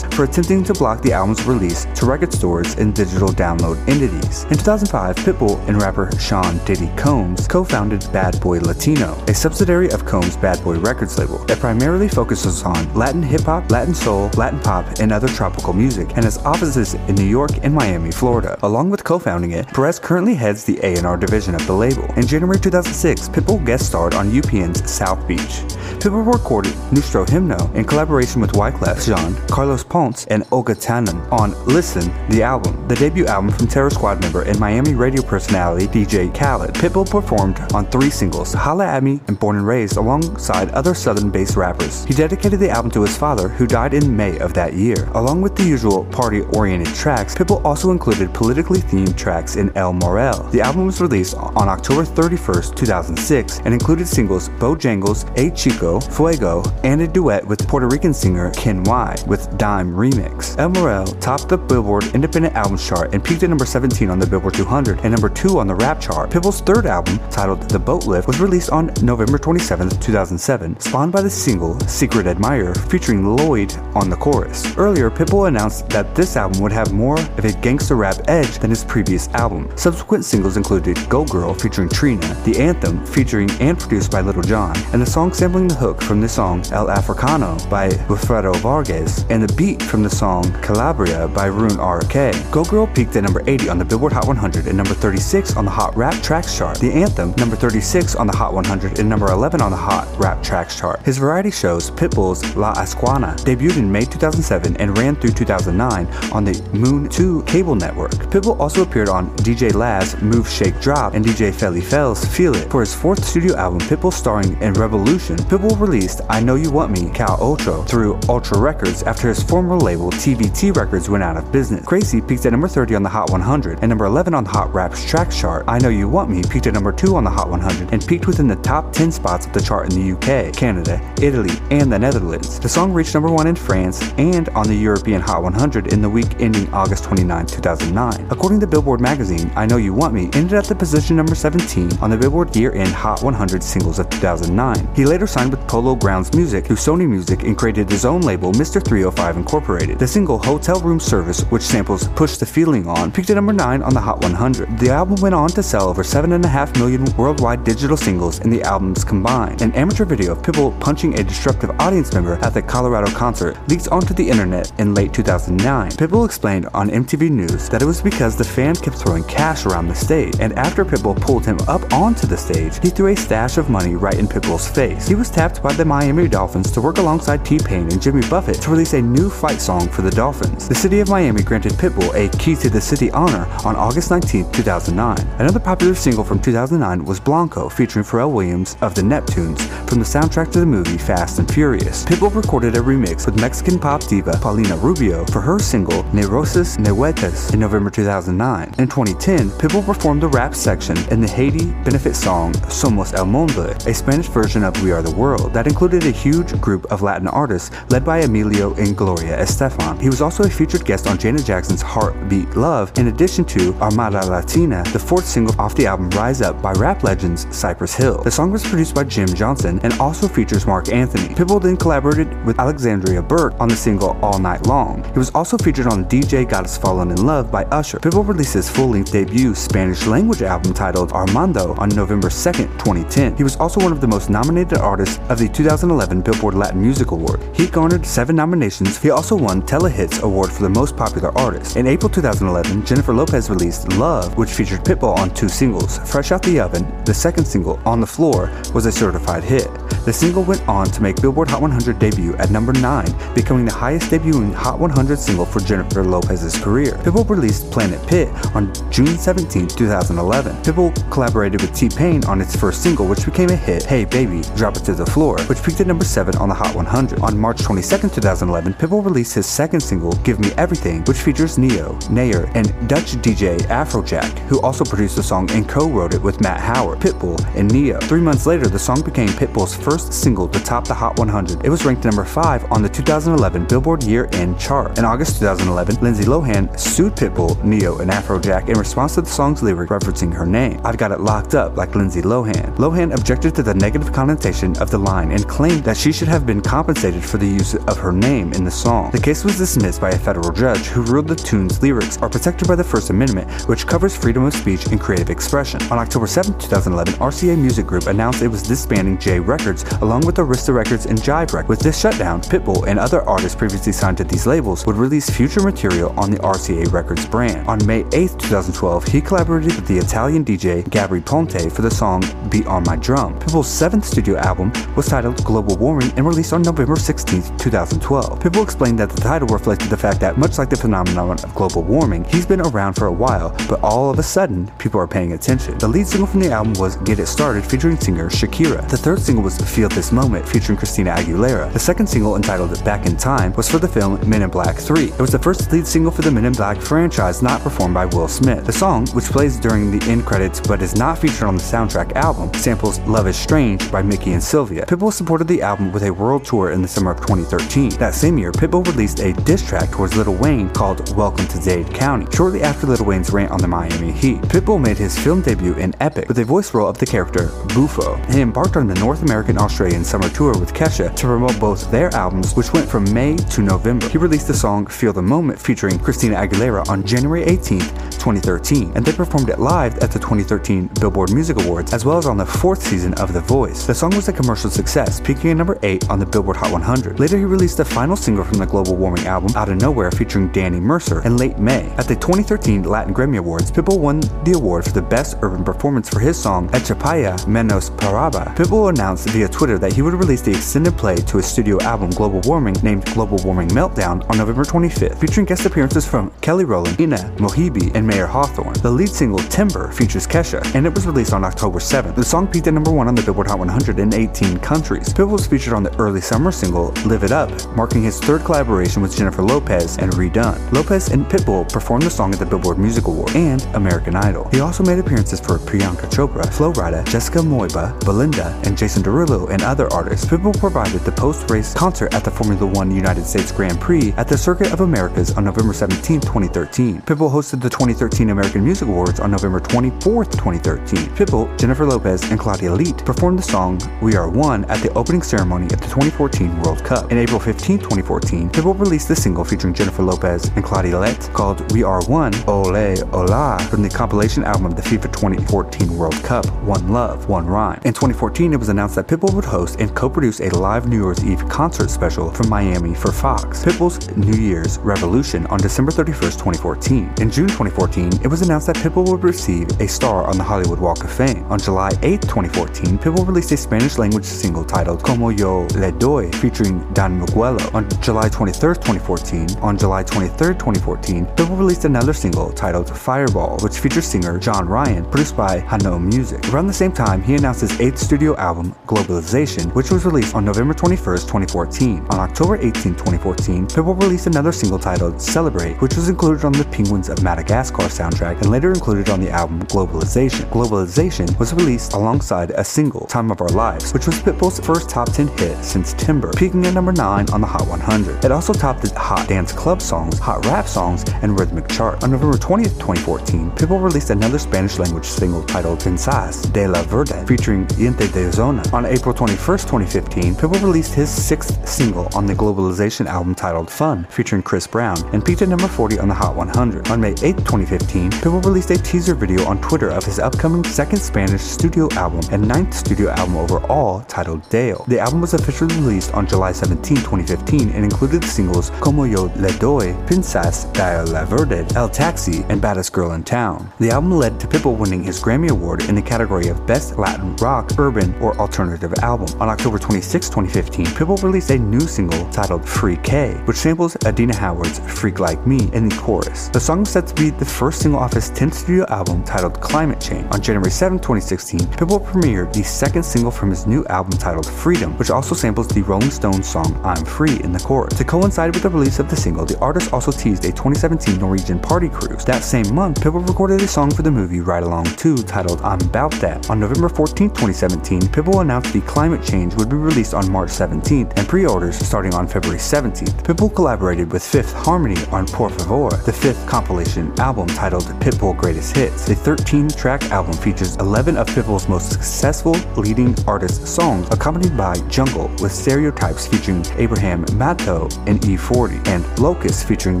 for 0.10 0.24
attempting 0.24 0.64
to 0.64 0.72
block 0.74 1.02
the 1.02 1.09
album's 1.12 1.44
release 1.44 1.86
to 1.94 2.06
record 2.06 2.32
stores 2.32 2.74
and 2.74 2.94
digital 2.94 3.28
download 3.28 3.78
entities. 3.88 4.44
In 4.44 4.58
2005, 4.58 5.16
Pitbull 5.16 5.66
and 5.68 5.80
rapper 5.80 6.10
Sean 6.18 6.58
Diddy 6.64 6.90
Combs 6.96 7.46
co-founded 7.48 8.06
Bad 8.12 8.40
Boy 8.40 8.60
Latino, 8.60 9.14
a 9.28 9.34
subsidiary 9.34 9.90
of 9.90 10.04
Combs' 10.06 10.36
Bad 10.36 10.62
Boy 10.62 10.78
Records 10.78 11.18
label 11.18 11.44
that 11.46 11.58
primarily 11.58 12.08
focuses 12.08 12.62
on 12.62 12.92
Latin 12.94 13.22
hip 13.22 13.42
hop, 13.42 13.70
Latin 13.70 13.94
soul, 13.94 14.30
Latin 14.36 14.60
pop, 14.60 14.86
and 15.00 15.12
other 15.12 15.28
tropical 15.28 15.72
music, 15.72 16.10
and 16.16 16.24
has 16.24 16.38
offices 16.38 16.94
in 16.94 17.14
New 17.14 17.24
York 17.24 17.50
and 17.62 17.74
Miami, 17.74 18.10
Florida. 18.10 18.58
Along 18.62 18.90
with 18.90 19.04
co-founding 19.04 19.52
it, 19.52 19.66
Perez 19.68 19.98
currently 19.98 20.34
heads 20.34 20.64
the 20.64 20.78
A&R 20.82 21.16
division 21.16 21.54
of 21.54 21.66
the 21.66 21.72
label. 21.72 22.04
In 22.16 22.26
January 22.26 22.58
2006, 22.58 23.28
Pitbull 23.28 23.64
guest 23.64 23.86
starred 23.86 24.14
on 24.14 24.30
UPN's 24.30 24.90
South 24.90 25.26
Beach. 25.26 25.64
Pitbull 26.00 26.32
recorded 26.32 26.74
Nuestro 26.92 27.24
Himno 27.26 27.74
in 27.74 27.84
collaboration 27.84 28.40
with 28.40 28.52
Wyclef 28.52 29.04
Jean, 29.04 29.34
Carlos 29.48 29.84
Ponce, 29.84 30.26
and 30.26 30.44
Olga 30.50 30.74
On 31.08 31.52
Listen, 31.64 32.12
the 32.28 32.42
album, 32.42 32.86
the 32.86 32.94
debut 32.94 33.24
album 33.24 33.50
from 33.50 33.66
Terror 33.66 33.88
Squad 33.88 34.20
member 34.20 34.42
and 34.42 34.60
Miami 34.60 34.94
radio 34.94 35.22
personality 35.22 35.86
DJ 35.86 36.34
Khaled. 36.34 36.74
Pitbull 36.74 37.08
performed 37.08 37.58
on 37.72 37.86
three 37.86 38.10
singles, 38.10 38.52
Holla 38.52 38.86
At 38.86 39.02
Me 39.02 39.18
and 39.26 39.38
Born 39.38 39.56
and 39.56 39.66
Raised, 39.66 39.96
alongside 39.96 40.68
other 40.72 40.92
southern-based 40.92 41.56
rappers. 41.56 42.04
He 42.04 42.12
dedicated 42.12 42.60
the 42.60 42.68
album 42.68 42.90
to 42.90 43.00
his 43.00 43.16
father, 43.16 43.48
who 43.48 43.66
died 43.66 43.94
in 43.94 44.14
May 44.14 44.38
of 44.40 44.52
that 44.54 44.74
year. 44.74 45.08
Along 45.14 45.40
with 45.40 45.56
the 45.56 45.64
usual 45.64 46.04
party-oriented 46.06 46.94
tracks, 46.94 47.34
Pitbull 47.34 47.64
also 47.64 47.92
included 47.92 48.34
politically 48.34 48.80
themed 48.80 49.16
tracks 49.16 49.56
in 49.56 49.74
El 49.78 49.94
Mariel. 49.94 50.42
The 50.50 50.60
album 50.60 50.84
was 50.84 51.00
released 51.00 51.34
on 51.34 51.68
October 51.68 52.02
31st, 52.02 52.76
2006, 52.76 53.60
and 53.64 53.72
included 53.72 54.06
singles 54.06 54.50
Bojangles, 54.50 55.24
Ay 55.38 55.48
Chico, 55.54 55.98
Fuego, 56.00 56.62
and 56.84 57.00
a 57.00 57.08
duet 57.08 57.46
with 57.46 57.66
Puerto 57.66 57.88
Rican 57.88 58.12
singer 58.12 58.50
Ken 58.50 58.84
Y 58.84 59.16
with 59.26 59.56
Dime 59.56 59.94
Remix. 59.94 60.58
El 60.58 60.68
Mariel 60.68 60.89
topped 61.20 61.48
the 61.48 61.56
Billboard 61.56 62.04
Independent 62.14 62.54
Albums 62.54 62.86
chart 62.86 63.14
and 63.14 63.24
peaked 63.24 63.42
at 63.42 63.48
number 63.48 63.64
17 63.64 64.10
on 64.10 64.18
the 64.18 64.26
Billboard 64.26 64.54
200 64.54 65.00
and 65.00 65.12
number 65.12 65.28
2 65.28 65.58
on 65.58 65.66
the 65.66 65.74
rap 65.74 66.00
chart. 66.00 66.30
Pitbull's 66.30 66.60
third 66.60 66.86
album, 66.86 67.18
titled 67.30 67.62
The 67.70 67.78
Boat 67.78 68.06
Lift, 68.06 68.26
was 68.26 68.40
released 68.40 68.70
on 68.70 68.92
November 69.02 69.38
27, 69.38 69.88
2007, 69.88 70.80
spawned 70.80 71.12
by 71.12 71.22
the 71.22 71.30
single 71.30 71.78
Secret 71.80 72.26
Admirer 72.26 72.74
featuring 72.74 73.24
Lloyd 73.36 73.74
on 73.94 74.10
the 74.10 74.16
chorus. 74.16 74.76
Earlier, 74.76 75.10
Pitbull 75.10 75.48
announced 75.48 75.88
that 75.90 76.14
this 76.14 76.36
album 76.36 76.60
would 76.60 76.72
have 76.72 76.92
more 76.92 77.18
of 77.18 77.44
a 77.44 77.52
gangster 77.52 77.96
rap 77.96 78.16
edge 78.28 78.58
than 78.58 78.70
his 78.70 78.84
previous 78.84 79.28
album. 79.28 79.70
Subsequent 79.76 80.24
singles 80.24 80.56
included 80.56 80.98
Go 81.08 81.24
Girl 81.24 81.54
featuring 81.54 81.88
Trina, 81.88 82.34
The 82.44 82.58
Anthem 82.58 83.04
featuring 83.06 83.50
and 83.60 83.78
produced 83.78 84.10
by 84.10 84.20
Little 84.20 84.42
John, 84.42 84.76
and 84.92 85.00
the 85.00 85.06
song 85.06 85.32
sampling 85.32 85.68
the 85.68 85.74
hook 85.74 86.00
from 86.02 86.20
the 86.20 86.28
song 86.28 86.60
El 86.72 86.86
Africano 86.88 87.58
by 87.70 87.88
Wilfredo 88.08 88.54
Vargas 88.56 89.24
and 89.30 89.42
the 89.42 89.52
beat 89.54 89.82
from 89.82 90.02
the 90.02 90.10
song 90.10 90.42
Calabria 90.70 91.26
by 91.26 91.46
Rune 91.46 91.80
RK. 91.80 92.52
Go 92.52 92.62
Girl 92.62 92.86
peaked 92.86 93.16
at 93.16 93.24
number 93.24 93.42
80 93.44 93.70
on 93.70 93.78
the 93.78 93.84
Billboard 93.84 94.12
Hot 94.12 94.28
100 94.28 94.68
and 94.68 94.76
number 94.76 94.94
36 94.94 95.56
on 95.56 95.64
the 95.64 95.70
Hot 95.70 95.96
Rap 95.96 96.14
Tracks 96.22 96.56
chart. 96.56 96.78
The 96.78 96.92
Anthem, 96.92 97.34
number 97.38 97.56
36 97.56 98.14
on 98.14 98.28
the 98.28 98.36
Hot 98.36 98.54
100 98.54 99.00
and 99.00 99.08
number 99.08 99.26
11 99.32 99.60
on 99.60 99.72
the 99.72 99.76
Hot 99.76 100.06
Rap 100.16 100.40
Tracks 100.44 100.78
chart. 100.78 101.02
His 101.02 101.18
variety 101.18 101.50
shows, 101.50 101.90
Pitbull's 101.90 102.54
La 102.54 102.72
Esquina, 102.74 103.34
debuted 103.38 103.78
in 103.78 103.90
May 103.90 104.04
2007 104.04 104.76
and 104.76 104.96
ran 104.96 105.16
through 105.16 105.32
2009 105.32 106.06
on 106.32 106.44
the 106.44 106.52
mun2 106.52 107.44
cable 107.48 107.74
network. 107.74 108.12
Pitbull 108.30 108.60
also 108.60 108.82
appeared 108.82 109.08
on 109.08 109.36
DJ 109.38 109.74
Laz 109.74 110.22
Move 110.22 110.48
Shake 110.48 110.80
Drop 110.80 111.14
and 111.14 111.24
DJ 111.24 111.50
Felli 111.50 111.82
Fell's 111.82 112.24
Feel 112.24 112.54
It. 112.54 112.70
For 112.70 112.78
his 112.78 112.94
fourth 112.94 113.24
studio 113.24 113.56
album, 113.56 113.80
Pitbull 113.80 114.12
starring 114.12 114.56
in 114.62 114.74
Revolution, 114.74 115.36
Pitbull 115.36 115.80
released 115.80 116.20
I 116.28 116.38
Know 116.38 116.54
You 116.54 116.70
Want 116.70 116.92
Me, 116.92 117.10
Cal 117.10 117.36
Ultra, 117.40 117.84
through 117.86 118.20
Ultra 118.28 118.60
Records 118.60 119.02
after 119.02 119.28
his 119.28 119.42
former 119.42 119.76
label 119.76 120.12
TVT 120.12 120.59
Records 120.68 121.08
went 121.08 121.24
out 121.24 121.38
of 121.38 121.50
business. 121.50 121.86
Crazy 121.86 122.20
peaked 122.20 122.44
at 122.44 122.52
number 122.52 122.68
30 122.68 122.94
on 122.94 123.02
the 123.02 123.08
Hot 123.08 123.30
100 123.30 123.78
and 123.80 123.88
number 123.88 124.04
11 124.04 124.34
on 124.34 124.44
the 124.44 124.50
Hot 124.50 124.72
Raps 124.74 125.08
Tracks 125.08 125.40
chart. 125.40 125.64
I 125.66 125.78
Know 125.78 125.88
You 125.88 126.06
Want 126.06 126.28
Me 126.28 126.42
peaked 126.42 126.66
at 126.66 126.74
number 126.74 126.92
2 126.92 127.16
on 127.16 127.24
the 127.24 127.30
Hot 127.30 127.48
100 127.48 127.94
and 127.94 128.06
peaked 128.06 128.26
within 128.26 128.46
the 128.46 128.56
top 128.56 128.92
10 128.92 129.10
spots 129.10 129.46
of 129.46 129.54
the 129.54 129.62
chart 129.62 129.90
in 129.90 129.98
the 129.98 130.12
UK, 130.12 130.52
Canada, 130.54 131.00
Italy, 131.22 131.56
and 131.70 131.90
the 131.90 131.98
Netherlands. 131.98 132.60
The 132.60 132.68
song 132.68 132.92
reached 132.92 133.14
number 133.14 133.30
1 133.30 133.46
in 133.46 133.56
France 133.56 134.12
and 134.18 134.50
on 134.50 134.66
the 134.66 134.74
European 134.74 135.22
Hot 135.22 135.42
100 135.42 135.94
in 135.94 136.02
the 136.02 136.10
week 136.10 136.38
ending 136.40 136.70
August 136.74 137.04
29, 137.04 137.46
2009. 137.46 138.26
According 138.30 138.60
to 138.60 138.66
Billboard 138.66 139.00
magazine, 139.00 139.50
I 139.56 139.64
Know 139.64 139.78
You 139.78 139.94
Want 139.94 140.12
Me 140.12 140.28
ended 140.34 140.52
at 140.52 140.64
the 140.64 140.74
position 140.74 141.16
number 141.16 141.34
17 141.34 141.98
on 142.02 142.10
the 142.10 142.18
Billboard 142.18 142.54
Year 142.54 142.72
End 142.74 142.92
Hot 142.92 143.22
100 143.22 143.62
singles 143.62 143.98
of 143.98 144.10
2009. 144.10 144.94
He 144.94 145.06
later 145.06 145.26
signed 145.26 145.52
with 145.52 145.66
Polo 145.66 145.94
Grounds 145.94 146.34
Music 146.34 146.66
through 146.66 146.76
Sony 146.76 147.08
Music 147.08 147.44
and 147.44 147.56
created 147.56 147.88
his 147.88 148.04
own 148.04 148.20
label, 148.20 148.52
Mr. 148.52 148.84
305 148.84 149.36
Incorporated. 149.36 149.98
The 149.98 150.08
single 150.08 150.38
Hotel 150.50 150.80
Room 150.80 150.98
Service, 150.98 151.42
which 151.44 151.62
samples 151.62 152.08
Push 152.08 152.38
the 152.38 152.44
Feeling 152.44 152.88
On, 152.88 153.12
peaked 153.12 153.30
at 153.30 153.36
number 153.36 153.52
9 153.52 153.84
on 153.84 153.94
the 153.94 154.00
Hot 154.00 154.20
100. 154.20 154.80
The 154.80 154.90
album 154.90 155.14
went 155.20 155.32
on 155.32 155.48
to 155.50 155.62
sell 155.62 155.88
over 155.88 156.02
7.5 156.02 156.76
million 156.76 157.04
worldwide 157.16 157.62
digital 157.62 157.96
singles 157.96 158.40
in 158.40 158.50
the 158.50 158.60
albums 158.62 159.04
combined. 159.04 159.62
An 159.62 159.72
amateur 159.76 160.04
video 160.04 160.32
of 160.32 160.42
Pitbull 160.42 160.78
punching 160.80 161.16
a 161.20 161.22
disruptive 161.22 161.70
audience 161.78 162.12
member 162.12 162.34
at 162.42 162.52
the 162.52 162.62
Colorado 162.62 163.12
concert 163.12 163.56
leaked 163.68 163.86
onto 163.92 164.12
the 164.12 164.28
internet 164.28 164.72
in 164.80 164.92
late 164.92 165.14
2009. 165.14 165.92
Pitbull 165.92 166.24
explained 166.24 166.66
on 166.74 166.90
MTV 166.90 167.30
News 167.30 167.68
that 167.68 167.80
it 167.80 167.86
was 167.86 168.02
because 168.02 168.34
the 168.34 168.42
fan 168.42 168.74
kept 168.74 168.96
throwing 168.96 169.22
cash 169.22 169.66
around 169.66 169.86
the 169.86 169.94
stage, 169.94 170.34
and 170.40 170.52
after 170.58 170.84
Pitbull 170.84 171.20
pulled 171.20 171.46
him 171.46 171.60
up 171.68 171.92
onto 171.92 172.26
the 172.26 172.36
stage, 172.36 172.80
he 172.82 172.90
threw 172.90 173.12
a 173.12 173.16
stash 173.16 173.56
of 173.56 173.70
money 173.70 173.94
right 173.94 174.18
in 174.18 174.26
Pitbull's 174.26 174.66
face. 174.66 175.06
He 175.06 175.14
was 175.14 175.30
tapped 175.30 175.62
by 175.62 175.72
the 175.74 175.84
Miami 175.84 176.26
Dolphins 176.26 176.72
to 176.72 176.80
work 176.80 176.98
alongside 176.98 177.44
T-Pain 177.44 177.82
and 177.92 178.02
Jimmy 178.02 178.28
Buffett 178.28 178.60
to 178.62 178.70
release 178.70 178.94
a 178.94 179.00
new 179.00 179.30
fight 179.30 179.60
song 179.60 179.88
for 179.88 180.02
the 180.02 180.10
Dolphins. 180.10 180.39
The 180.40 180.74
city 180.74 181.00
of 181.00 181.08
Miami 181.08 181.42
granted 181.42 181.72
Pitbull 181.72 182.14
a 182.14 182.28
Key 182.38 182.56
to 182.56 182.70
the 182.70 182.80
City 182.80 183.10
honor 183.10 183.46
on 183.64 183.76
August 183.76 184.10
19, 184.10 184.50
2009. 184.52 185.18
Another 185.38 185.60
popular 185.60 185.94
single 185.94 186.24
from 186.24 186.40
2009 186.40 187.04
was 187.04 187.20
Blanco, 187.20 187.68
featuring 187.68 188.04
Pharrell 188.04 188.32
Williams 188.32 188.76
of 188.80 188.94
the 188.94 189.02
Neptunes 189.02 189.60
from 189.88 189.98
the 189.98 190.04
soundtrack 190.04 190.52
to 190.52 190.60
the 190.60 190.66
movie 190.66 190.96
Fast 190.96 191.38
and 191.38 191.52
Furious. 191.52 192.04
Pitbull 192.04 192.34
recorded 192.34 192.76
a 192.76 192.80
remix 192.80 193.26
with 193.26 193.40
Mexican 193.40 193.78
pop 193.78 194.02
diva 194.04 194.32
Paulina 194.40 194.76
Rubio 194.76 195.24
for 195.26 195.40
her 195.40 195.58
single 195.58 196.04
Neurosis 196.14 196.76
Neuetas 196.78 197.52
in 197.52 197.60
November 197.60 197.90
2009. 197.90 198.74
In 198.78 198.88
2010, 198.88 199.50
Pitbull 199.50 199.84
performed 199.84 200.22
the 200.22 200.28
rap 200.28 200.54
section 200.54 200.96
in 201.10 201.20
the 201.20 201.28
Haiti 201.28 201.72
benefit 201.84 202.14
song 202.14 202.52
Somos 202.70 203.12
El 203.12 203.26
Mundo, 203.26 203.66
a 203.86 203.92
Spanish 203.92 204.28
version 204.28 204.64
of 204.64 204.80
We 204.82 204.92
Are 204.92 205.02
the 205.02 205.10
World 205.10 205.52
that 205.52 205.66
included 205.66 206.04
a 206.04 206.10
huge 206.10 206.58
group 206.60 206.86
of 206.92 207.02
Latin 207.02 207.28
artists 207.28 207.70
led 207.90 208.04
by 208.04 208.20
Emilio 208.20 208.74
and 208.74 208.96
Gloria 208.96 209.36
Estefan. 209.36 210.00
He 210.00 210.08
was 210.08 210.22
also 210.22 210.29
a 210.38 210.48
featured 210.48 210.84
guest 210.84 211.08
on 211.08 211.18
Janet 211.18 211.44
Jackson's 211.44 211.82
Heartbeat 211.82 212.56
Love, 212.56 212.96
in 212.96 213.08
addition 213.08 213.44
to 213.46 213.74
Armada 213.80 214.24
Latina, 214.24 214.84
the 214.92 214.98
fourth 214.98 215.26
single 215.26 215.60
off 215.60 215.74
the 215.74 215.86
album 215.86 216.08
Rise 216.10 216.40
Up 216.40 216.62
by 216.62 216.72
rap 216.72 217.02
legends 217.02 217.46
Cypress 217.54 217.94
Hill. 217.94 218.22
The 218.22 218.30
song 218.30 218.52
was 218.52 218.66
produced 218.66 218.94
by 218.94 219.04
Jim 219.04 219.28
Jonsin 219.28 219.82
and 219.82 219.92
also 219.94 220.28
features 220.28 220.66
Marc 220.66 220.90
Anthony. 220.90 221.34
Pitbull 221.34 221.60
then 221.60 221.76
collaborated 221.76 222.44
with 222.46 222.60
Alexandra 222.60 223.20
Burke 223.20 223.58
on 223.58 223.68
the 223.68 223.76
single 223.76 224.16
All 224.22 224.38
Night 224.38 224.66
Long. 224.66 225.02
He 225.12 225.18
was 225.18 225.30
also 225.30 225.58
featured 225.58 225.88
on 225.88 226.04
DJ 226.04 226.48
Got 226.48 226.64
Us 226.64 226.78
Fallen 226.78 227.10
in 227.10 227.26
Love 227.26 227.50
by 227.50 227.64
Usher. 227.64 227.98
Pitbull 227.98 228.26
released 228.26 228.54
his 228.54 228.70
full-length 228.70 229.10
debut 229.10 229.54
Spanish 229.54 230.06
language 230.06 230.42
album 230.42 230.72
titled 230.72 231.10
Armando 231.12 231.74
on 231.74 231.88
November 231.88 232.28
2nd, 232.28 232.68
2010. 232.78 233.36
He 233.36 233.42
was 233.42 233.56
also 233.56 233.80
one 233.80 233.90
of 233.92 234.00
the 234.00 234.06
most 234.06 234.30
nominated 234.30 234.78
artists 234.78 235.18
of 235.28 235.38
the 235.38 235.48
2011 235.48 236.20
Billboard 236.22 236.54
Latin 236.54 236.80
Music 236.80 237.10
Award. 237.10 237.40
He 237.52 237.66
garnered 237.66 238.06
seven 238.06 238.36
nominations. 238.36 238.98
He 238.98 239.10
also 239.10 239.34
won 239.34 239.62
Telehits 239.62 240.19
Award 240.22 240.50
for 240.52 240.62
the 240.62 240.68
most 240.68 240.96
popular 240.96 241.36
artist. 241.36 241.76
In 241.76 241.86
April 241.86 242.08
2011, 242.08 242.84
Jennifer 242.84 243.12
Lopez 243.12 243.50
released 243.50 243.92
Love, 243.94 244.36
which 244.36 244.50
featured 244.50 244.84
Pitbull 244.84 245.16
on 245.16 245.32
two 245.34 245.48
singles. 245.48 245.98
Fresh 246.10 246.32
Out 246.32 246.42
the 246.42 246.60
Oven, 246.60 246.86
the 247.04 247.14
second 247.14 247.44
single, 247.44 247.80
On 247.84 248.00
the 248.00 248.06
Floor, 248.06 248.50
was 248.74 248.86
a 248.86 248.92
certified 248.92 249.44
hit. 249.44 249.68
The 250.04 250.12
single 250.12 250.44
went 250.44 250.66
on 250.66 250.86
to 250.86 251.02
make 251.02 251.20
Billboard 251.20 251.50
Hot 251.50 251.60
100 251.60 251.98
debut 251.98 252.34
at 252.36 252.50
number 252.50 252.72
9, 252.72 253.34
becoming 253.34 253.66
the 253.66 253.72
highest 253.72 254.10
debuting 254.10 254.54
Hot 254.54 254.78
100 254.78 255.18
single 255.18 255.44
for 255.44 255.60
Jennifer 255.60 256.02
Lopez's 256.02 256.58
career. 256.58 256.92
Pitbull 257.02 257.28
released 257.28 257.70
Planet 257.70 258.00
Pit 258.08 258.28
on 258.54 258.72
June 258.90 259.18
17, 259.18 259.68
2011. 259.68 260.56
Pitbull 260.62 261.10
collaborated 261.10 261.60
with 261.60 261.74
T-Pain 261.74 262.24
on 262.24 262.40
its 262.40 262.56
first 262.56 262.82
single, 262.82 263.06
which 263.06 263.24
became 263.26 263.50
a 263.50 263.56
hit, 263.56 263.82
Hey 263.82 264.04
Baby, 264.06 264.40
Drop 264.56 264.76
It 264.76 264.84
to 264.84 264.94
the 264.94 265.04
Floor, 265.04 265.38
which 265.42 265.62
peaked 265.62 265.80
at 265.80 265.86
number 265.86 266.04
7 266.04 266.34
on 266.36 266.48
the 266.48 266.54
Hot 266.54 266.74
100. 266.74 267.20
On 267.20 267.38
March 267.38 267.62
22, 267.62 268.08
2011, 268.08 268.74
Pitbull 268.74 269.04
released 269.04 269.34
his 269.34 269.46
second 269.46 269.80
single, 269.80 270.09
Give 270.24 270.40
Me 270.40 270.50
Everything, 270.56 271.02
which 271.04 271.18
features 271.18 271.58
Ne-Yo, 271.58 271.94
Nayer, 272.08 272.50
and 272.54 272.66
Dutch 272.88 273.12
DJ 273.16 273.58
Afrojack, 273.68 274.38
who 274.48 274.60
also 274.60 274.84
produced 274.84 275.16
the 275.16 275.22
song 275.22 275.50
and 275.50 275.68
co-wrote 275.68 276.14
it 276.14 276.22
with 276.22 276.40
Matt 276.40 276.60
Howard, 276.60 277.00
Pitbull, 277.00 277.38
and 277.54 277.72
Ne-Yo. 277.72 277.98
Three 278.00 278.20
months 278.20 278.46
later, 278.46 278.66
the 278.66 278.78
song 278.78 279.02
became 279.02 279.28
Pitbull's 279.28 279.74
first 279.74 280.12
single 280.12 280.48
to 280.48 280.60
top 280.60 280.86
the 280.86 280.94
Hot 280.94 281.18
100. 281.18 281.64
It 281.64 281.70
was 281.70 281.84
ranked 281.84 282.04
number 282.04 282.24
5 282.24 282.72
on 282.72 282.82
the 282.82 282.88
2011 282.88 283.66
Billboard 283.66 284.02
Year 284.04 284.28
End 284.32 284.58
chart. 284.58 284.98
In 284.98 285.04
August 285.04 285.38
2011, 285.38 286.02
Lindsay 286.02 286.24
Lohan 286.24 286.78
sued 286.78 287.14
Pitbull, 287.14 287.62
Ne-Yo, 287.64 287.98
and 287.98 288.10
Afrojack 288.10 288.68
in 288.68 288.78
response 288.78 289.14
to 289.14 289.22
the 289.22 289.30
song's 289.30 289.62
lyric 289.62 289.90
referencing 289.90 290.32
her 290.32 290.46
name. 290.46 290.80
I've 290.84 290.96
got 290.96 291.12
it 291.12 291.20
locked 291.20 291.54
up 291.54 291.76
like 291.76 291.94
Lindsay 291.94 292.22
Lohan. 292.22 292.76
Lohan 292.76 293.14
objected 293.14 293.54
to 293.56 293.62
the 293.62 293.74
negative 293.74 294.12
connotation 294.12 294.76
of 294.78 294.90
the 294.90 294.98
line 294.98 295.32
and 295.32 295.46
claimed 295.48 295.84
that 295.84 295.96
she 295.96 296.12
should 296.12 296.28
have 296.28 296.46
been 296.46 296.60
compensated 296.60 297.24
for 297.24 297.38
the 297.38 297.46
use 297.46 297.74
of 297.74 297.96
her 297.98 298.12
name 298.12 298.52
in 298.52 298.64
the 298.64 298.70
song. 298.70 299.10
The 299.10 299.20
case 299.20 299.44
was 299.44 299.58
dismissed 299.58 299.99
by 300.00 300.10
a 300.10 300.18
federal 300.18 300.50
judge 300.50 300.86
who 300.86 301.02
ruled 301.02 301.28
the 301.28 301.36
tune's 301.36 301.82
lyrics 301.82 302.16
are 302.18 302.28
protected 302.28 302.66
by 302.66 302.74
the 302.74 302.82
First 302.82 303.10
Amendment, 303.10 303.50
which 303.68 303.86
covers 303.86 304.16
freedom 304.16 304.44
of 304.44 304.54
speech 304.54 304.86
and 304.86 305.00
creative 305.00 305.30
expression. 305.30 305.80
On 305.84 305.98
October 305.98 306.26
7, 306.26 306.58
2011, 306.58 307.14
RCA 307.14 307.58
Music 307.58 307.86
Group 307.86 308.06
announced 308.06 308.42
it 308.42 308.48
was 308.48 308.62
disbanding 308.62 309.18
J 309.18 309.38
Records 309.38 309.84
along 310.00 310.22
with 310.22 310.36
Arista 310.36 310.74
Records 310.74 311.06
and 311.06 311.18
Jive 311.18 311.52
Records. 311.52 311.68
With 311.68 311.80
this 311.80 312.00
shutdown, 312.00 312.40
Pitbull 312.40 312.86
and 312.88 312.98
other 312.98 313.22
artists 313.28 313.56
previously 313.56 313.92
signed 313.92 314.16
to 314.16 314.24
these 314.24 314.46
labels 314.46 314.86
would 314.86 314.96
release 314.96 315.28
future 315.28 315.60
material 315.60 316.18
on 316.18 316.30
the 316.30 316.38
RCA 316.38 316.90
Records 316.92 317.26
brand. 317.26 317.68
On 317.68 317.78
May 317.86 318.00
8, 318.12 318.38
2012, 318.38 319.04
he 319.04 319.20
collaborated 319.20 319.76
with 319.76 319.86
the 319.86 319.98
Italian 319.98 320.44
DJ 320.44 320.88
Gabry 320.88 321.20
Ponte 321.20 321.70
for 321.70 321.82
the 321.82 321.90
song 321.90 322.22
Beat 322.48 322.66
on 322.66 322.84
My 322.84 322.96
Drum. 322.96 323.38
Pitbull's 323.38 323.68
seventh 323.68 324.04
studio 324.04 324.36
album 324.38 324.72
was 324.96 325.08
titled 325.08 325.44
Global 325.44 325.76
Warming 325.76 326.10
and 326.16 326.26
released 326.26 326.52
on 326.52 326.62
November 326.62 326.96
16, 326.96 327.58
2012. 327.58 328.40
Pitbull 328.40 328.62
explained 328.64 328.98
that 328.98 329.10
the 329.10 329.20
title 329.20 329.48
reflected 329.48 329.89
the 329.90 329.96
fact 329.96 330.20
that, 330.20 330.38
much 330.38 330.56
like 330.56 330.70
the 330.70 330.76
phenomenon 330.76 331.32
of 331.32 331.54
global 331.54 331.82
warming, 331.82 332.24
he's 332.24 332.46
been 332.46 332.60
around 332.60 332.94
for 332.94 333.06
a 333.06 333.12
while, 333.12 333.50
but 333.68 333.80
all 333.82 334.10
of 334.10 334.18
a 334.18 334.22
sudden, 334.22 334.68
people 334.78 335.00
are 335.00 335.06
paying 335.06 335.32
attention. 335.32 335.76
The 335.78 335.88
lead 335.88 336.06
single 336.06 336.28
from 336.28 336.40
the 336.40 336.50
album 336.50 336.74
was 336.74 336.96
Get 336.96 337.18
It 337.18 337.26
Started 337.26 337.64
featuring 337.64 337.98
singer 337.98 338.30
Shakira. 338.30 338.88
The 338.88 338.96
third 338.96 339.20
single 339.20 339.44
was 339.44 339.58
Feel 339.58 339.88
This 339.88 340.12
Moment 340.12 340.48
featuring 340.48 340.78
Christina 340.78 341.14
Aguilera. 341.14 341.72
The 341.72 341.78
second 341.78 342.06
single, 342.06 342.36
entitled 342.36 342.82
Back 342.84 343.06
in 343.06 343.16
Time, 343.16 343.52
was 343.54 343.68
for 343.68 343.78
the 343.78 343.88
film 343.88 344.18
Men 344.28 344.42
in 344.42 344.50
Black 344.50 344.76
3. 344.76 345.06
It 345.06 345.20
was 345.20 345.32
the 345.32 345.38
first 345.38 345.70
lead 345.72 345.86
single 345.86 346.12
for 346.12 346.22
the 346.22 346.30
Men 346.30 346.44
in 346.44 346.52
Black 346.52 346.80
franchise 346.80 347.42
not 347.42 347.60
performed 347.60 347.94
by 347.94 348.06
Will 348.06 348.28
Smith. 348.28 348.64
The 348.64 348.72
song, 348.72 349.08
which 349.08 349.24
plays 349.26 349.58
during 349.58 349.90
the 349.90 350.10
end 350.10 350.24
credits 350.24 350.60
but 350.60 350.82
is 350.82 350.94
not 350.94 351.18
featured 351.18 351.44
on 351.44 351.56
the 351.56 351.62
soundtrack 351.62 352.12
album, 352.14 352.52
samples 352.54 353.00
Love 353.00 353.26
is 353.26 353.36
Strange 353.36 353.90
by 353.90 354.02
Mickey 354.02 354.32
and 354.32 354.42
Sylvia. 354.42 354.86
Pitbull 354.86 355.12
supported 355.12 355.48
the 355.48 355.62
album 355.62 355.92
with 355.92 356.04
a 356.04 356.10
world 356.10 356.44
tour 356.44 356.70
in 356.70 356.82
the 356.82 356.88
summer 356.88 357.10
of 357.10 357.20
2013. 357.20 357.90
That 357.98 358.14
same 358.14 358.38
year, 358.38 358.52
Pitbull 358.52 358.86
released 358.86 359.20
a 359.20 359.32
diss 359.32 359.62
track 359.70 359.90
towards 359.92 360.16
Lil 360.16 360.34
Wayne 360.34 360.68
called 360.70 361.16
Welcome 361.16 361.46
to 361.46 361.60
Dade 361.60 361.94
County, 361.94 362.26
shortly 362.34 362.60
after 362.60 362.88
Lil 362.88 363.04
Wayne's 363.04 363.30
rant 363.30 363.52
on 363.52 363.60
the 363.60 363.68
Miami 363.68 364.10
Heat. 364.10 364.42
Pitbull 364.42 364.82
made 364.82 364.98
his 364.98 365.16
film 365.16 365.42
debut 365.42 365.74
in 365.74 365.94
Epic 366.00 366.26
with 366.26 366.40
a 366.40 366.44
voice 366.44 366.74
role 366.74 366.88
of 366.88 366.98
the 366.98 367.06
character 367.06 367.52
Bufo. 367.72 368.16
He 368.32 368.40
embarked 368.40 368.76
on 368.76 368.88
the 368.88 368.96
North 368.96 369.22
American 369.22 369.56
Australian 369.58 370.02
summer 370.02 370.28
tour 370.30 370.58
with 370.58 370.74
Kesha 370.74 371.14
to 371.14 371.26
promote 371.26 371.60
both 371.60 371.88
their 371.88 372.12
albums, 372.16 372.54
which 372.54 372.72
went 372.72 372.88
from 372.88 373.14
May 373.14 373.36
to 373.36 373.62
November. 373.62 374.08
He 374.08 374.18
released 374.18 374.48
the 374.48 374.54
song 374.54 374.88
Feel 374.88 375.12
the 375.12 375.22
Moment 375.22 375.56
featuring 375.56 376.00
Christina 376.00 376.34
Aguilera 376.34 376.88
on 376.88 377.06
January 377.06 377.44
18, 377.44 377.78
2013, 377.78 378.90
and 378.96 379.06
they 379.06 379.12
performed 379.12 379.50
it 379.50 379.60
live 379.60 379.96
at 379.98 380.10
the 380.10 380.18
2013 380.18 380.90
Billboard 381.00 381.30
Music 381.32 381.62
Awards, 381.62 381.92
as 381.94 382.04
well 382.04 382.18
as 382.18 382.26
on 382.26 382.36
the 382.36 382.44
fourth 382.44 382.82
season 382.82 383.14
of 383.14 383.32
The 383.32 383.40
Voice. 383.40 383.86
The 383.86 383.94
song 383.94 384.16
was 384.16 384.26
a 384.26 384.32
commercial 384.32 384.68
success, 384.68 385.20
peaking 385.20 385.52
at 385.52 385.56
number 385.58 385.78
8 385.84 386.10
on 386.10 386.18
the 386.18 386.26
Billboard 386.26 386.56
Hot 386.56 386.72
100. 386.72 387.20
Later, 387.20 387.38
he 387.38 387.44
released 387.44 387.76
the 387.76 387.84
final 387.84 388.16
single 388.16 388.42
from 388.42 388.58
the 388.58 388.66
Global 388.66 388.96
Warming 388.96 389.28
album, 389.28 389.52
Out 389.60 389.68
of 389.68 389.76
Nowhere, 389.76 390.10
featuring 390.10 390.50
Danny 390.52 390.80
Mercer, 390.80 391.20
in 391.26 391.36
late 391.36 391.58
May. 391.58 391.84
At 391.98 392.08
the 392.08 392.14
2013 392.14 392.84
Latin 392.84 393.12
Grammy 393.12 393.36
Awards, 393.36 393.70
Pitbull 393.70 393.98
won 393.98 394.20
the 394.42 394.54
award 394.56 394.86
for 394.86 394.92
the 394.92 395.02
Best 395.02 395.36
Urban 395.42 395.62
Performance 395.62 396.08
for 396.08 396.18
his 396.18 396.40
song 396.40 396.70
Echapaya 396.70 397.38
Menos 397.44 397.90
Paraba. 397.98 398.56
Pitbull 398.56 398.88
announced 398.88 399.28
via 399.28 399.46
Twitter 399.46 399.78
that 399.78 399.92
he 399.92 400.00
would 400.00 400.14
release 400.14 400.40
the 400.40 400.50
extended 400.50 400.96
play 400.96 401.16
to 401.16 401.36
his 401.36 401.44
studio 401.44 401.78
album 401.82 402.08
Global 402.08 402.40
Warming, 402.46 402.74
named 402.82 403.04
Global 403.12 403.36
Warming 403.44 403.68
Meltdown, 403.68 404.26
on 404.30 404.38
November 404.38 404.64
25th, 404.64 405.20
featuring 405.20 405.44
guest 405.44 405.66
appearances 405.66 406.06
from 406.06 406.32
Kelly 406.40 406.64
Rowland, 406.64 406.98
Ina 406.98 407.18
Mohibi, 407.36 407.94
and 407.94 408.06
Mayer 408.06 408.26
Hawthorne. 408.26 408.72
The 408.80 408.90
lead 408.90 409.10
single, 409.10 409.40
Timber, 409.40 409.92
features 409.92 410.26
Kesha, 410.26 410.64
and 410.74 410.86
it 410.86 410.94
was 410.94 411.06
released 411.06 411.34
on 411.34 411.44
October 411.44 411.80
7th. 411.80 412.14
The 412.14 412.24
song 412.24 412.48
peaked 412.48 412.66
at 412.66 412.72
number 412.72 412.92
1 412.92 413.08
on 413.08 413.14
the 413.14 413.20
Billboard 413.20 413.48
Hot 413.48 413.58
100 413.58 413.98
in 413.98 414.14
18 414.14 414.58
countries. 414.60 415.12
Pitbull 415.12 415.32
was 415.32 415.46
featured 415.46 415.74
on 415.74 415.82
the 415.82 415.94
early 415.98 416.22
summer 416.22 416.50
single, 416.50 416.92
Live 417.04 417.24
It 417.24 417.30
Up, 417.30 417.50
marking 417.76 418.02
his 418.02 418.18
third 418.20 418.42
collaboration 418.42 419.02
with 419.02 419.14
Jennifer 419.14 419.49
Lopez 419.50 419.98
and 419.98 420.12
Redone. 420.12 420.60
Lopez 420.72 421.08
and 421.08 421.26
Pitbull 421.26 421.68
performed 421.68 422.04
the 422.04 422.10
song 422.10 422.32
at 422.32 422.38
the 422.38 422.46
Billboard 422.46 422.78
Music 422.78 423.08
Award 423.08 423.34
and 423.34 423.60
American 423.74 424.14
Idol. 424.14 424.48
He 424.52 424.60
also 424.60 424.84
made 424.84 425.00
appearances 425.00 425.40
for 425.40 425.58
Priyanka 425.58 426.06
Chopra, 426.14 426.46
Flo 426.52 426.72
Rida, 426.72 427.04
Jessica 427.08 427.40
Mauboy, 427.40 427.98
Belinda, 428.04 428.56
and 428.64 428.78
Jason 428.78 429.02
Derulo, 429.02 429.50
and 429.50 429.62
other 429.62 429.92
artists. 429.92 430.24
Pitbull 430.24 430.56
provided 430.56 431.00
the 431.00 431.10
post-race 431.10 431.74
concert 431.74 432.14
at 432.14 432.22
the 432.22 432.30
Formula 432.30 432.64
One 432.64 432.94
United 432.94 433.26
States 433.26 433.50
Grand 433.50 433.80
Prix 433.80 434.14
at 434.16 434.28
the 434.28 434.38
Circuit 434.38 434.72
of 434.72 434.82
Americas 434.82 435.36
on 435.36 435.42
November 435.42 435.72
17, 435.72 436.20
2013. 436.20 437.02
Pitbull 437.02 437.32
hosted 437.32 437.60
the 437.60 437.68
2013 437.68 438.30
American 438.30 438.62
Music 438.62 438.86
Awards 438.86 439.18
on 439.18 439.32
November 439.32 439.58
24, 439.58 440.26
2013. 440.26 440.98
Pitbull, 441.16 441.58
Jennifer 441.58 441.86
Lopez, 441.86 442.22
and 442.30 442.38
Claudia 442.38 442.70
Leitte 442.70 443.04
performed 443.04 443.40
the 443.40 443.42
song 443.42 443.80
We 444.00 444.14
Are 444.14 444.30
One 444.30 444.64
at 444.66 444.80
the 444.80 444.92
opening 444.92 445.22
ceremony 445.22 445.64
at 445.72 445.80
the 445.80 445.88
2014 445.88 446.62
World 446.62 446.84
Cup. 446.84 447.10
In 447.10 447.18
April 447.18 447.40
15, 447.40 447.78
2014, 447.78 448.48
Pitbull 448.50 448.78
released 448.78 449.08
the 449.08 449.16
single 449.16 449.39
featuring 449.44 449.74
Jennifer 449.74 450.02
Lopez 450.02 450.50
and 450.56 450.64
Claudia 450.64 450.94
Leitte 450.94 451.32
called 451.32 451.72
We 451.72 451.82
Are 451.82 452.02
One, 452.04 452.34
Ole 452.48 452.94
Ola, 453.12 453.58
from 453.70 453.82
the 453.82 453.88
compilation 453.88 454.44
album 454.44 454.66
of 454.66 454.76
the 454.76 454.82
FIFA 454.82 455.12
2014 455.12 455.96
World 455.96 456.22
Cup, 456.22 456.46
One 456.62 456.88
Love, 456.88 457.28
One 457.28 457.46
Rhyme. 457.46 457.80
In 457.84 457.92
2014, 457.92 458.52
it 458.52 458.56
was 458.56 458.68
announced 458.68 458.96
that 458.96 459.06
Pitbull 459.06 459.34
would 459.34 459.44
host 459.44 459.80
and 459.80 459.94
co-produce 459.94 460.40
a 460.40 460.48
live 460.56 460.88
New 460.88 461.04
Year's 461.04 461.24
Eve 461.24 461.48
concert 461.48 461.90
special 461.90 462.30
from 462.30 462.48
Miami 462.48 462.94
for 462.94 463.12
Fox. 463.12 463.64
Pitbull's 463.64 464.14
New 464.16 464.36
Year's 464.36 464.78
Revolution 464.78 465.46
on 465.46 465.58
December 465.58 465.92
31st, 465.92 466.38
2014. 466.38 467.14
In 467.20 467.30
June 467.30 467.48
2014, 467.48 468.20
it 468.22 468.28
was 468.28 468.42
announced 468.42 468.66
that 468.66 468.76
Pitbull 468.76 469.08
would 469.10 469.24
receive 469.24 469.68
a 469.80 469.86
star 469.88 470.24
on 470.26 470.36
the 470.36 470.44
Hollywood 470.44 470.78
Walk 470.80 471.04
of 471.04 471.12
Fame. 471.12 471.44
On 471.50 471.58
July 471.58 471.90
8, 472.02 472.22
2014, 472.22 472.98
Pitbull 472.98 473.26
released 473.26 473.52
a 473.52 473.56
Spanish 473.56 473.98
language 473.98 474.24
single 474.24 474.64
titled 474.64 475.02
Como 475.02 475.28
Yo 475.28 475.66
Le 475.74 475.92
Doy 475.92 476.30
featuring 476.32 476.80
Don 476.92 477.20
Miguelo. 477.20 477.70
On 477.74 477.88
July 478.00 478.28
23, 478.28 478.74
2014, 478.74 479.29
on 479.30 479.78
July 479.78 480.02
23, 480.02 480.54
2014, 480.54 481.26
Pitbull 481.26 481.56
released 481.56 481.84
another 481.84 482.12
single 482.12 482.50
titled 482.52 482.90
Fireball, 482.90 483.58
which 483.60 483.78
features 483.78 484.04
singer 484.04 484.38
John 484.38 484.68
Ryan, 484.68 485.04
produced 485.04 485.36
by 485.36 485.60
Hano 485.60 486.02
Music. 486.02 486.44
Around 486.48 486.66
the 486.66 486.72
same 486.72 486.90
time, 486.90 487.22
he 487.22 487.36
announced 487.36 487.60
his 487.60 487.80
eighth 487.80 487.98
studio 487.98 488.36
album, 488.36 488.74
Globalization, 488.86 489.72
which 489.74 489.90
was 489.92 490.04
released 490.04 490.34
on 490.34 490.44
November 490.44 490.74
21, 490.74 491.18
2014. 491.18 492.06
On 492.10 492.18
October 492.18 492.56
18, 492.56 492.72
2014, 492.72 493.66
Pitbull 493.68 494.00
released 494.02 494.26
another 494.26 494.50
single 494.50 494.80
titled 494.80 495.20
Celebrate, 495.20 495.80
which 495.80 495.94
was 495.94 496.08
included 496.08 496.44
on 496.44 496.52
the 496.52 496.64
Penguins 496.64 497.08
of 497.08 497.22
Madagascar 497.22 497.84
soundtrack 497.84 498.40
and 498.40 498.50
later 498.50 498.72
included 498.72 499.10
on 499.10 499.20
the 499.20 499.30
album 499.30 499.62
Globalization. 499.64 500.50
Globalization 500.50 501.38
was 501.38 501.54
released 501.54 501.92
alongside 501.92 502.50
a 502.50 502.64
single, 502.64 503.06
Time 503.06 503.30
of 503.30 503.40
Our 503.40 503.48
Lives, 503.48 503.92
which 503.92 504.06
was 504.06 504.18
Pitbull's 504.20 504.58
first 504.58 504.88
top 504.88 505.12
10 505.12 505.28
hit 505.38 505.64
since 505.64 505.92
Timber, 505.94 506.32
peaking 506.32 506.66
at 506.66 506.74
number 506.74 506.92
9 506.92 507.30
on 507.30 507.40
the 507.40 507.46
Hot 507.46 507.68
100. 507.68 508.24
It 508.24 508.32
also 508.32 508.52
topped 508.52 508.82
the 508.82 508.98
Hot 508.98 509.19
Dance 509.26 509.52
Club 509.52 509.80
songs, 509.80 510.18
Hot 510.18 510.44
Rap 510.46 510.66
songs, 510.66 511.04
and 511.22 511.38
Rhythmic 511.38 511.68
chart. 511.68 512.02
On 512.02 512.10
November 512.10 512.36
20th, 512.36 512.78
2014, 512.78 513.50
Pitbull 513.52 513.82
released 513.82 514.10
another 514.10 514.38
Spanish 514.38 514.78
language 514.78 515.04
single 515.04 515.42
titled 515.44 515.80
Pensás 515.80 516.52
de 516.52 516.66
la 516.66 516.82
Verde, 516.82 517.24
featuring 517.26 517.66
Gente 517.76 518.08
de 518.08 518.32
Zona. 518.32 518.62
On 518.72 518.84
April 518.86 519.14
21st, 519.14 519.62
2015, 519.62 520.34
Pitbull 520.34 520.62
released 520.62 520.94
his 520.94 521.10
sixth 521.10 521.66
single 521.68 522.08
on 522.14 522.26
the 522.26 522.34
Globalization 522.34 523.06
album 523.06 523.34
titled 523.34 523.70
Fun, 523.70 524.06
featuring 524.10 524.42
Chris 524.42 524.66
Brown, 524.66 524.96
and 525.12 525.24
peaked 525.24 525.42
at 525.42 525.48
number 525.48 525.68
40 525.68 525.98
on 525.98 526.08
the 526.08 526.14
Hot 526.14 526.36
100. 526.36 526.88
On 526.90 527.00
May 527.00 527.14
8th, 527.14 527.38
2015, 527.38 528.10
Pitbull 528.12 528.44
released 528.44 528.70
a 528.70 528.78
teaser 528.78 529.14
video 529.14 529.44
on 529.44 529.60
Twitter 529.60 529.90
of 529.90 530.04
his 530.04 530.18
upcoming 530.18 530.64
second 530.64 530.98
Spanish 530.98 531.42
studio 531.42 531.88
album 531.92 532.20
and 532.32 532.46
ninth 532.46 532.74
studio 532.74 533.10
album 533.10 533.36
overall 533.36 534.00
titled 534.02 534.48
Dale. 534.48 534.84
The 534.88 534.98
album 534.98 535.20
was 535.20 535.34
officially 535.34 535.74
released 535.76 536.14
on 536.14 536.26
July 536.26 536.52
17, 536.52 536.96
2015 536.96 537.70
and 537.70 537.84
included 537.84 538.24
singles 538.24 538.70
Como 538.80 539.04
Yo 539.10 539.24
Le 539.34 539.52
Doy, 539.58 539.92
Princess 540.06 540.66
de 540.66 541.02
la 541.06 541.24
Verde, 541.24 541.66
El 541.74 541.88
Taxi, 541.88 542.44
and 542.48 542.62
Baddest 542.62 542.92
Girl 542.92 543.12
in 543.12 543.24
Town. 543.24 543.68
The 543.80 543.90
album 543.90 544.12
led 544.12 544.38
to 544.38 544.46
Pitbull 544.46 544.78
winning 544.78 545.02
his 545.02 545.20
Grammy 545.20 545.50
Award 545.50 545.82
in 545.88 545.96
the 545.96 546.02
category 546.02 546.46
of 546.46 546.64
Best 546.64 546.96
Latin 546.96 547.34
Rock, 547.36 547.72
Urban, 547.76 548.14
or 548.20 548.38
Alternative 548.38 548.94
Album. 549.02 549.28
On 549.40 549.48
October 549.48 549.80
26, 549.80 550.28
2015, 550.28 550.86
Pitbull 550.86 551.20
released 551.24 551.50
a 551.50 551.58
new 551.58 551.80
single 551.80 552.24
titled 552.30 552.64
Free 552.64 552.98
K, 552.98 553.32
which 553.46 553.56
samples 553.56 553.96
Adina 554.06 554.36
Howard's 554.36 554.78
Freak 554.78 555.18
Like 555.18 555.44
Me 555.44 555.68
in 555.72 555.88
the 555.88 555.96
chorus. 555.96 556.48
The 556.48 556.60
song 556.60 556.82
is 556.82 556.90
set 556.90 557.08
to 557.08 557.14
be 557.16 557.30
the 557.30 557.44
first 557.44 557.82
single 557.82 557.98
off 557.98 558.12
his 558.12 558.30
10th 558.30 558.54
studio 558.54 558.86
album 558.90 559.24
titled 559.24 559.60
Climate 559.60 560.00
Change. 560.00 560.32
On 560.32 560.40
January 560.40 560.70
7, 560.70 560.98
2016, 560.98 561.58
Pitbull 561.60 562.06
premiered 562.06 562.52
the 562.52 562.62
second 562.62 563.02
single 563.02 563.32
from 563.32 563.50
his 563.50 563.66
new 563.66 563.84
album 563.86 564.16
titled 564.20 564.46
Freedom, 564.46 564.96
which 564.98 565.10
also 565.10 565.34
samples 565.34 565.66
the 565.66 565.82
Rolling 565.82 566.12
Stones 566.12 566.48
song 566.48 566.80
I'm 566.84 567.04
Free 567.04 567.40
in 567.42 567.52
the 567.52 567.58
chorus. 567.58 567.98
To 567.98 568.04
coincide 568.04 568.54
with 568.54 568.62
the 568.62 568.70
release 568.70 568.99
of 569.00 569.10
the 569.10 569.16
single, 569.16 569.44
the 569.44 569.58
artist 569.58 569.92
also 569.92 570.12
teased 570.12 570.44
a 570.44 570.48
2017 570.48 571.18
Norwegian 571.18 571.58
party 571.58 571.88
cruise. 571.88 572.24
That 572.24 572.44
same 572.44 572.72
month, 572.74 573.00
Pitbull 573.00 573.26
recorded 573.26 573.60
a 573.62 573.66
song 573.66 573.90
for 573.90 574.02
the 574.02 574.10
movie 574.10 574.40
Ride 574.40 574.62
Along 574.62 574.84
2 574.84 575.16
titled 575.24 575.60
I'm 575.62 575.80
About 575.80 576.12
That. 576.20 576.48
On 576.50 576.60
November 576.60 576.88
14, 576.88 577.30
2017, 577.30 578.02
Pitbull 578.02 578.42
announced 578.42 578.72
the 578.72 578.80
Climate 578.82 579.24
Change 579.24 579.54
would 579.56 579.68
be 579.68 579.76
released 579.76 580.14
on 580.14 580.30
March 580.30 580.50
17th 580.50 581.16
and 581.16 581.26
pre-orders 581.26 581.76
starting 581.76 582.14
on 582.14 582.28
February 582.28 582.60
17th. 582.60 583.22
Pitbull 583.24 583.54
collaborated 583.54 584.12
with 584.12 584.24
Fifth 584.24 584.52
Harmony 584.52 585.02
on 585.10 585.26
Por 585.26 585.50
Favor, 585.50 585.90
the 586.04 586.12
fifth 586.12 586.46
compilation 586.46 587.12
album 587.18 587.48
titled 587.48 587.84
Pitbull 588.00 588.36
Greatest 588.36 588.76
Hits. 588.76 589.06
The 589.06 589.14
13-track 589.14 590.04
album 590.10 590.34
features 590.34 590.76
11 590.76 591.16
of 591.16 591.26
Pitbull's 591.28 591.68
most 591.68 591.90
successful 591.90 592.52
leading 592.76 593.16
artist 593.26 593.66
songs, 593.66 594.06
accompanied 594.10 594.56
by 594.56 594.76
Jungle 594.88 595.28
with 595.40 595.52
Stereotypes 595.52 596.26
featuring 596.26 596.64
Abraham 596.76 597.24
Mateo 597.34 597.84
and 598.06 598.20
E40, 598.20 598.79
and 598.86 599.04
Locust 599.18 599.66
featuring 599.66 600.00